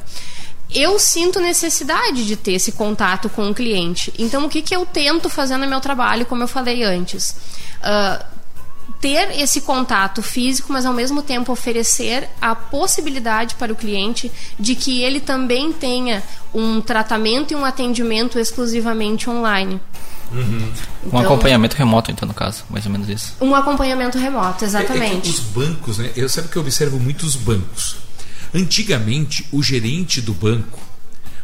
eu 0.74 1.00
sinto 1.00 1.40
necessidade 1.40 2.26
de 2.26 2.36
ter 2.36 2.54
esse 2.54 2.74
contato 2.74 3.28
com 3.28 3.50
o 3.50 3.56
cliente. 3.56 4.14
Então, 4.20 4.46
o 4.46 4.50
que, 4.50 4.62
que 4.62 4.76
eu 4.76 4.86
tento 4.86 5.28
fazer 5.30 5.58
no 5.58 5.68
meu 5.68 5.80
trabalho, 5.80 6.28
como 6.28 6.44
eu 6.44 6.48
falei 6.48 6.84
antes? 6.84 7.32
Uh, 7.82 8.24
ter 9.02 9.40
esse 9.40 9.62
contato 9.62 10.22
físico, 10.22 10.72
mas 10.72 10.86
ao 10.86 10.94
mesmo 10.94 11.22
tempo 11.22 11.52
oferecer 11.52 12.30
a 12.42 12.54
possibilidade 12.54 13.56
para 13.56 13.72
o 13.72 13.76
cliente 13.76 14.32
de 14.60 14.76
que 14.76 15.02
ele 15.02 15.20
também 15.20 15.72
tenha 15.72 16.22
um 16.54 16.82
tratamento 16.82 17.52
e 17.52 17.56
um 17.56 17.64
atendimento 17.64 18.38
exclusivamente 18.38 19.30
online. 19.30 19.80
Uhum. 20.32 20.72
Então, 21.06 21.20
um 21.20 21.24
acompanhamento 21.24 21.76
remoto, 21.76 22.12
então, 22.12 22.28
no 22.28 22.34
caso, 22.34 22.64
mais 22.70 22.86
ou 22.86 22.92
menos 22.92 23.10
isso. 23.10 23.34
Um 23.42 23.56
acompanhamento 23.56 24.18
remoto, 24.18 24.64
exatamente. 24.64 25.28
É, 25.28 25.32
é 25.32 25.34
os 25.34 25.40
bancos, 25.40 25.98
né? 25.98 26.12
Eu 26.16 26.30
sempre 26.30 26.52
que 26.52 26.58
eu 26.58 26.62
observo 26.62 27.00
muito 27.00 27.26
os 27.26 27.36
bancos. 27.36 27.98
Antigamente, 28.54 29.48
o 29.52 29.62
gerente 29.64 30.22
do 30.22 30.34
banco, 30.34 30.80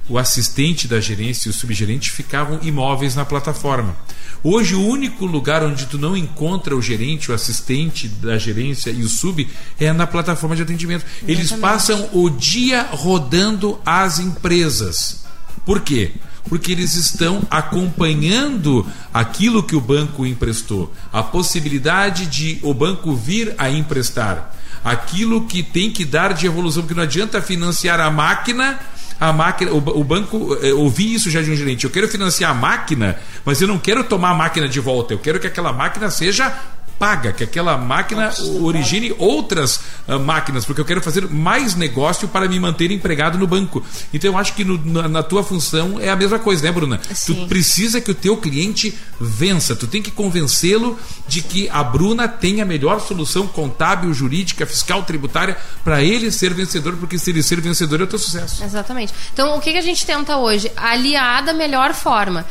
o 0.07 0.17
assistente 0.17 0.87
da 0.87 0.99
gerência 0.99 1.47
e 1.47 1.51
o 1.51 1.53
subgerente 1.53 2.11
ficavam 2.11 2.59
imóveis 2.61 3.15
na 3.15 3.25
plataforma. 3.25 3.95
Hoje, 4.43 4.75
o 4.75 4.87
único 4.87 5.25
lugar 5.25 5.63
onde 5.63 5.87
tu 5.87 5.97
não 5.97 6.15
encontra 6.15 6.75
o 6.75 6.81
gerente, 6.81 7.31
o 7.31 7.33
assistente 7.33 8.07
da 8.07 8.37
gerência 8.37 8.91
e 8.91 9.01
o 9.01 9.09
sub 9.09 9.47
é 9.79 9.91
na 9.91 10.05
plataforma 10.05 10.55
de 10.55 10.61
atendimento. 10.61 11.03
Exatamente. 11.03 11.31
Eles 11.31 11.51
passam 11.51 12.09
o 12.13 12.29
dia 12.29 12.83
rodando 12.91 13.79
as 13.83 14.19
empresas. 14.19 15.25
Por 15.65 15.81
quê? 15.81 16.11
Porque 16.47 16.71
eles 16.71 16.93
estão 16.93 17.41
acompanhando 17.49 18.85
aquilo 19.11 19.63
que 19.63 19.75
o 19.75 19.81
banco 19.81 20.27
emprestou, 20.27 20.93
a 21.11 21.23
possibilidade 21.23 22.27
de 22.27 22.59
o 22.61 22.71
banco 22.71 23.15
vir 23.15 23.55
a 23.57 23.67
emprestar, 23.71 24.55
aquilo 24.83 25.47
que 25.47 25.63
tem 25.63 25.89
que 25.89 26.05
dar 26.05 26.35
de 26.35 26.45
evolução, 26.45 26.83
porque 26.83 26.93
não 26.93 27.01
adianta 27.01 27.41
financiar 27.41 27.99
a 27.99 28.11
máquina 28.11 28.79
a 29.19 29.31
máquina, 29.31 29.71
o, 29.71 29.77
o 29.77 30.03
banco, 30.03 30.53
eu 30.55 30.79
ouvi 30.79 31.13
isso 31.13 31.29
já 31.29 31.41
de 31.41 31.51
um 31.51 31.55
gerente, 31.55 31.85
eu 31.85 31.89
quero 31.89 32.07
financiar 32.07 32.51
a 32.51 32.53
máquina, 32.53 33.17
mas 33.43 33.61
eu 33.61 33.67
não 33.67 33.77
quero 33.77 34.03
tomar 34.03 34.31
a 34.31 34.33
máquina 34.33 34.67
de 34.67 34.79
volta, 34.79 35.13
eu 35.13 35.19
quero 35.19 35.39
que 35.39 35.47
aquela 35.47 35.71
máquina 35.71 36.09
seja 36.09 36.53
paga, 36.97 37.33
que 37.33 37.43
aquela 37.43 37.77
máquina 37.77 38.33
origine 38.61 39.13
outras 39.17 39.79
uh, 40.07 40.19
máquinas, 40.19 40.65
porque 40.65 40.79
eu 40.79 40.85
quero 40.85 41.01
fazer 41.01 41.29
mais 41.29 41.75
negócio 41.75 42.27
para 42.27 42.47
me 42.47 42.59
manter 42.59 42.91
empregado 42.91 43.37
no 43.37 43.45
banco. 43.45 43.83
Então 44.13 44.31
eu 44.31 44.37
acho 44.37 44.53
que 44.53 44.63
no, 44.63 44.83
na, 44.83 45.07
na, 45.07 45.23
tua 45.23 45.43
função 45.43 45.99
é 45.99 46.09
a 46.09 46.15
mesma 46.15 46.39
coisa, 46.39 46.63
né, 46.63 46.71
Bruna? 46.71 46.99
Sim. 47.13 47.33
Tu 47.33 47.47
precisa 47.47 47.99
que 47.99 48.11
o 48.11 48.15
teu 48.15 48.37
cliente 48.37 48.97
vença, 49.19 49.75
tu 49.75 49.87
tem 49.87 50.01
que 50.01 50.11
convencê-lo 50.11 50.97
de 51.27 51.41
que 51.41 51.69
a 51.69 51.83
Bruna 51.83 52.27
tem 52.27 52.61
a 52.61 52.65
melhor 52.65 53.01
solução 53.01 53.47
contábil, 53.47 54.13
jurídica, 54.13 54.65
fiscal, 54.65 55.03
tributária 55.03 55.57
para 55.83 56.01
ele 56.01 56.31
ser 56.31 56.53
vencedor, 56.53 56.95
porque 56.97 57.17
se 57.17 57.29
ele 57.29 57.43
ser 57.43 57.59
vencedor 57.59 58.01
é 58.01 58.03
o 58.03 58.07
teu 58.07 58.19
sucesso. 58.19 58.63
Exatamente. 58.63 59.13
Então 59.33 59.57
o 59.57 59.61
que, 59.61 59.71
que 59.71 59.77
a 59.77 59.81
gente 59.81 60.05
tenta 60.05 60.37
hoje? 60.37 60.71
Aliar 60.75 61.43
da 61.43 61.53
melhor 61.53 61.93
forma. 61.93 62.45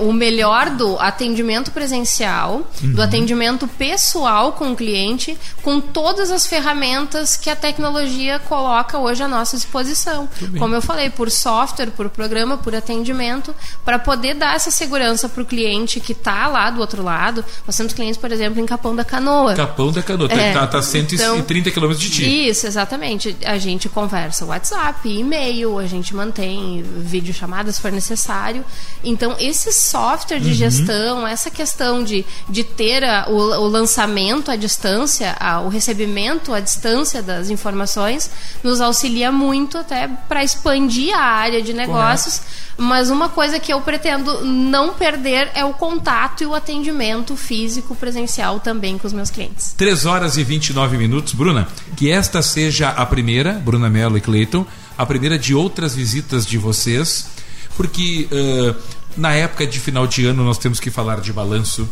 O 0.00 0.12
melhor 0.12 0.70
do 0.70 0.98
atendimento 0.98 1.70
presencial, 1.70 2.68
uhum. 2.82 2.92
do 2.92 3.02
atendimento 3.02 3.66
pessoal 3.66 3.87
pessoal 3.88 4.52
com 4.52 4.72
o 4.72 4.76
cliente, 4.76 5.36
com 5.62 5.80
todas 5.80 6.30
as 6.30 6.46
ferramentas 6.46 7.36
que 7.36 7.48
a 7.48 7.56
tecnologia 7.56 8.38
coloca 8.38 8.98
hoje 8.98 9.22
à 9.22 9.28
nossa 9.28 9.56
disposição. 9.56 10.28
Como 10.58 10.74
eu 10.74 10.82
falei, 10.82 11.08
por 11.08 11.30
software, 11.30 11.90
por 11.90 12.10
programa, 12.10 12.58
por 12.58 12.74
atendimento, 12.74 13.54
para 13.84 13.98
poder 13.98 14.34
dar 14.34 14.56
essa 14.56 14.70
segurança 14.70 15.26
para 15.26 15.42
o 15.42 15.46
cliente 15.46 16.00
que 16.00 16.12
está 16.12 16.48
lá 16.48 16.70
do 16.70 16.80
outro 16.80 17.02
lado. 17.02 17.42
Nós 17.66 17.76
temos 17.76 17.94
clientes, 17.94 18.20
por 18.20 18.30
exemplo, 18.30 18.60
em 18.60 18.66
Capão 18.66 18.94
da 18.94 19.04
Canoa. 19.04 19.54
Capão 19.54 19.90
da 19.90 20.02
Canoa, 20.02 20.26
está 20.26 20.40
é, 20.40 20.52
tá, 20.52 20.66
tá 20.66 20.82
130 20.82 21.24
então, 21.24 21.72
quilômetros 21.72 22.00
de 22.00 22.10
ti. 22.10 22.48
Isso, 22.48 22.66
exatamente. 22.66 23.36
A 23.44 23.56
gente 23.56 23.88
conversa 23.88 24.44
WhatsApp, 24.44 25.08
e-mail, 25.08 25.78
a 25.78 25.86
gente 25.86 26.14
mantém 26.14 26.84
videochamadas 26.98 27.76
se 27.76 27.80
for 27.80 27.90
necessário. 27.90 28.64
Então, 29.02 29.34
esse 29.38 29.72
software 29.72 30.40
de 30.40 30.48
uhum. 30.48 30.54
gestão, 30.54 31.26
essa 31.26 31.50
questão 31.50 32.04
de, 32.04 32.24
de 32.48 32.64
ter 32.64 33.02
a, 33.02 33.26
o, 33.28 33.66
o 33.66 33.68
lançamento 33.78 34.50
à 34.50 34.56
distância, 34.56 35.36
o 35.64 35.68
recebimento 35.68 36.52
à 36.52 36.60
distância 36.60 37.22
das 37.22 37.48
informações, 37.48 38.30
nos 38.62 38.80
auxilia 38.80 39.30
muito 39.30 39.78
até 39.78 40.08
para 40.28 40.42
expandir 40.42 41.14
a 41.14 41.22
área 41.22 41.62
de 41.62 41.72
negócios. 41.72 42.38
Correto. 42.38 42.68
Mas 42.80 43.10
uma 43.10 43.28
coisa 43.28 43.58
que 43.58 43.72
eu 43.72 43.80
pretendo 43.80 44.44
não 44.44 44.94
perder 44.94 45.50
é 45.52 45.64
o 45.64 45.72
contato 45.72 46.44
e 46.44 46.46
o 46.46 46.54
atendimento 46.54 47.36
físico 47.36 47.94
presencial 47.94 48.60
também 48.60 48.96
com 48.96 49.06
os 49.06 49.12
meus 49.12 49.30
clientes. 49.30 49.74
3 49.76 50.06
horas 50.06 50.36
e 50.36 50.44
29 50.44 50.96
minutos. 50.96 51.32
Bruna, 51.32 51.66
que 51.96 52.08
esta 52.08 52.40
seja 52.40 52.90
a 52.90 53.04
primeira, 53.04 53.54
Bruna 53.54 53.90
Mello 53.90 54.16
e 54.16 54.20
Cleiton, 54.20 54.64
a 54.96 55.04
primeira 55.04 55.36
de 55.36 55.54
outras 55.54 55.92
visitas 55.94 56.46
de 56.46 56.56
vocês, 56.56 57.28
porque 57.76 58.28
uh, 58.30 58.76
na 59.16 59.32
época 59.32 59.66
de 59.66 59.80
final 59.80 60.06
de 60.06 60.26
ano 60.26 60.44
nós 60.44 60.58
temos 60.58 60.78
que 60.78 60.90
falar 60.90 61.20
de 61.20 61.32
balanço 61.32 61.88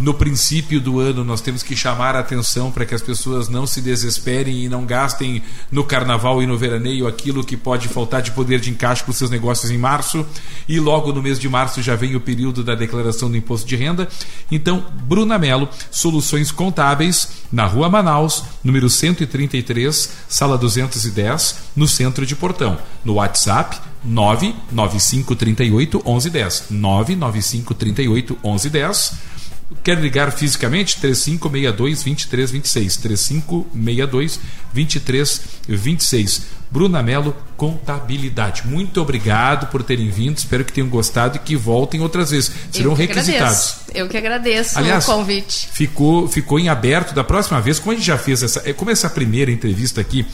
no 0.00 0.14
princípio 0.14 0.80
do 0.80 0.98
ano 0.98 1.24
nós 1.24 1.40
temos 1.40 1.62
que 1.62 1.76
chamar 1.76 2.16
a 2.16 2.20
atenção 2.20 2.70
para 2.70 2.84
que 2.86 2.94
as 2.94 3.02
pessoas 3.02 3.48
não 3.48 3.66
se 3.66 3.80
desesperem 3.80 4.64
e 4.64 4.68
não 4.68 4.84
gastem 4.84 5.42
no 5.70 5.84
carnaval 5.84 6.42
e 6.42 6.46
no 6.46 6.56
veraneio 6.56 7.06
aquilo 7.06 7.44
que 7.44 7.56
pode 7.56 7.88
faltar 7.88 8.22
de 8.22 8.30
poder 8.30 8.58
de 8.60 8.70
encaixe 8.70 9.02
para 9.02 9.10
os 9.10 9.16
seus 9.16 9.30
negócios 9.30 9.70
em 9.70 9.78
março. 9.78 10.26
E 10.68 10.80
logo 10.80 11.12
no 11.12 11.22
mês 11.22 11.38
de 11.38 11.48
março 11.48 11.82
já 11.82 11.94
vem 11.94 12.16
o 12.16 12.20
período 12.20 12.64
da 12.64 12.74
declaração 12.74 13.30
do 13.30 13.36
imposto 13.36 13.66
de 13.66 13.76
renda. 13.76 14.08
Então, 14.50 14.84
Bruna 15.04 15.38
Melo, 15.38 15.68
Soluções 15.90 16.50
Contábeis, 16.50 17.44
na 17.52 17.66
Rua 17.66 17.88
Manaus, 17.88 18.44
número 18.64 18.88
133, 18.88 20.10
sala 20.28 20.56
210, 20.56 21.58
no 21.76 21.86
centro 21.86 22.24
de 22.24 22.34
Portão. 22.34 22.78
No 23.04 23.14
WhatsApp 23.14 23.78
99538 24.04 26.02
1110. 26.04 26.64
99538 26.70 28.38
1110 28.42 29.32
Quer 29.82 29.98
ligar 29.98 30.32
fisicamente? 30.32 31.00
3562 31.00 32.02
2326. 32.02 32.96
3562 32.96 34.40
2326. 34.72 36.62
Bruna 36.70 37.02
Mello, 37.02 37.36
Contabilidade. 37.56 38.66
Muito 38.66 39.00
obrigado 39.00 39.66
por 39.66 39.82
terem 39.82 40.08
vindo. 40.10 40.38
Espero 40.38 40.64
que 40.64 40.72
tenham 40.72 40.88
gostado 40.88 41.36
e 41.36 41.38
que 41.38 41.54
voltem 41.54 42.00
outras 42.00 42.30
vezes. 42.30 42.50
Serão 42.72 42.96
que 42.96 43.02
requisitados. 43.02 43.58
Agradeço. 43.58 43.82
Eu 43.94 44.08
que 44.08 44.16
agradeço 44.16 44.78
Aliás, 44.78 45.06
o 45.06 45.12
convite. 45.12 45.68
Ficou, 45.70 46.26
ficou 46.26 46.58
em 46.58 46.68
aberto 46.68 47.14
da 47.14 47.22
próxima 47.22 47.60
vez. 47.60 47.78
Como 47.78 47.92
a 47.92 47.94
gente 47.94 48.06
já 48.06 48.16
fez 48.16 48.42
essa. 48.42 48.62
É, 48.64 48.72
como 48.72 48.90
essa 48.90 49.08
primeira 49.10 49.50
entrevista 49.50 50.00
aqui 50.00 50.26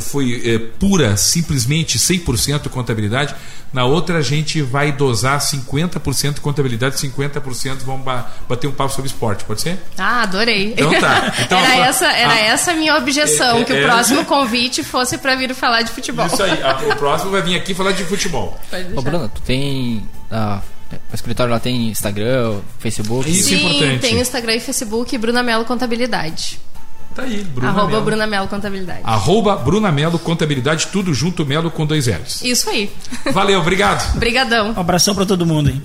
foi 0.00 0.42
é, 0.44 0.58
pura, 0.58 1.16
simplesmente 1.16 1.98
100% 1.98 2.68
contabilidade, 2.68 3.34
na 3.72 3.84
outra 3.84 4.18
a 4.18 4.22
gente 4.22 4.62
vai 4.62 4.92
dosar 4.92 5.38
50% 5.38 6.40
contabilidade, 6.40 6.96
50% 6.96 7.78
vamos 7.84 8.04
bater 8.48 8.66
um 8.66 8.72
papo 8.72 8.94
sobre 8.94 9.08
esporte, 9.08 9.44
pode 9.44 9.60
ser? 9.60 9.78
Ah, 9.98 10.22
adorei. 10.22 10.72
Então 10.72 10.90
tá. 10.98 11.34
Então, 11.40 11.58
era, 11.60 11.72
a, 11.72 11.86
essa, 11.86 12.06
era 12.06 12.32
a, 12.32 12.40
essa 12.40 12.70
a 12.70 12.74
minha 12.74 12.96
objeção, 12.96 13.58
é, 13.58 13.64
que 13.64 13.72
o 13.72 13.76
é, 13.76 13.82
próximo 13.82 14.24
convite 14.24 14.82
fosse 14.82 15.18
para 15.18 15.34
vir 15.34 15.54
falar 15.54 15.82
de 15.82 15.90
futebol. 15.90 16.26
Isso 16.26 16.42
aí, 16.42 16.62
a, 16.62 16.76
o 16.76 16.96
próximo 16.96 17.30
vai 17.30 17.42
vir 17.42 17.56
aqui 17.56 17.74
falar 17.74 17.92
de 17.92 18.04
futebol. 18.04 18.58
Ô, 18.94 19.02
Bruno, 19.02 19.28
tu 19.28 19.42
tem. 19.42 20.08
Ah, 20.30 20.60
o 21.12 21.14
escritório 21.14 21.52
lá 21.52 21.58
tem 21.58 21.88
Instagram, 21.88 22.60
Facebook? 22.78 23.28
Isso 23.28 23.52
é 23.52 23.58
Sim, 23.58 23.66
é 23.66 23.68
importante. 23.68 24.00
tem 24.00 24.20
Instagram 24.20 24.54
e 24.54 24.60
Facebook, 24.60 25.18
Bruna 25.18 25.42
Melo 25.42 25.64
Contabilidade. 25.64 26.60
Tá 27.16 27.22
aí, 27.22 27.42
Bruna 27.44 27.70
Arroba 27.70 27.86
Melo. 27.88 28.04
Bruna 28.04 28.26
Melo 28.26 28.46
Contabilidade. 28.46 29.00
Arroba 29.02 29.56
Bruna 29.56 29.90
Melo 29.90 30.18
Contabilidade, 30.18 30.88
tudo 30.88 31.14
junto, 31.14 31.46
Melo 31.46 31.70
com 31.70 31.86
dois 31.86 32.06
L's. 32.06 32.42
Isso 32.42 32.68
aí. 32.68 32.92
Valeu, 33.32 33.58
obrigado. 33.58 34.14
Obrigadão. 34.14 34.72
Um 34.76 34.80
abração 34.80 35.14
para 35.14 35.24
todo 35.24 35.46
mundo, 35.46 35.70
hein? 35.70 35.82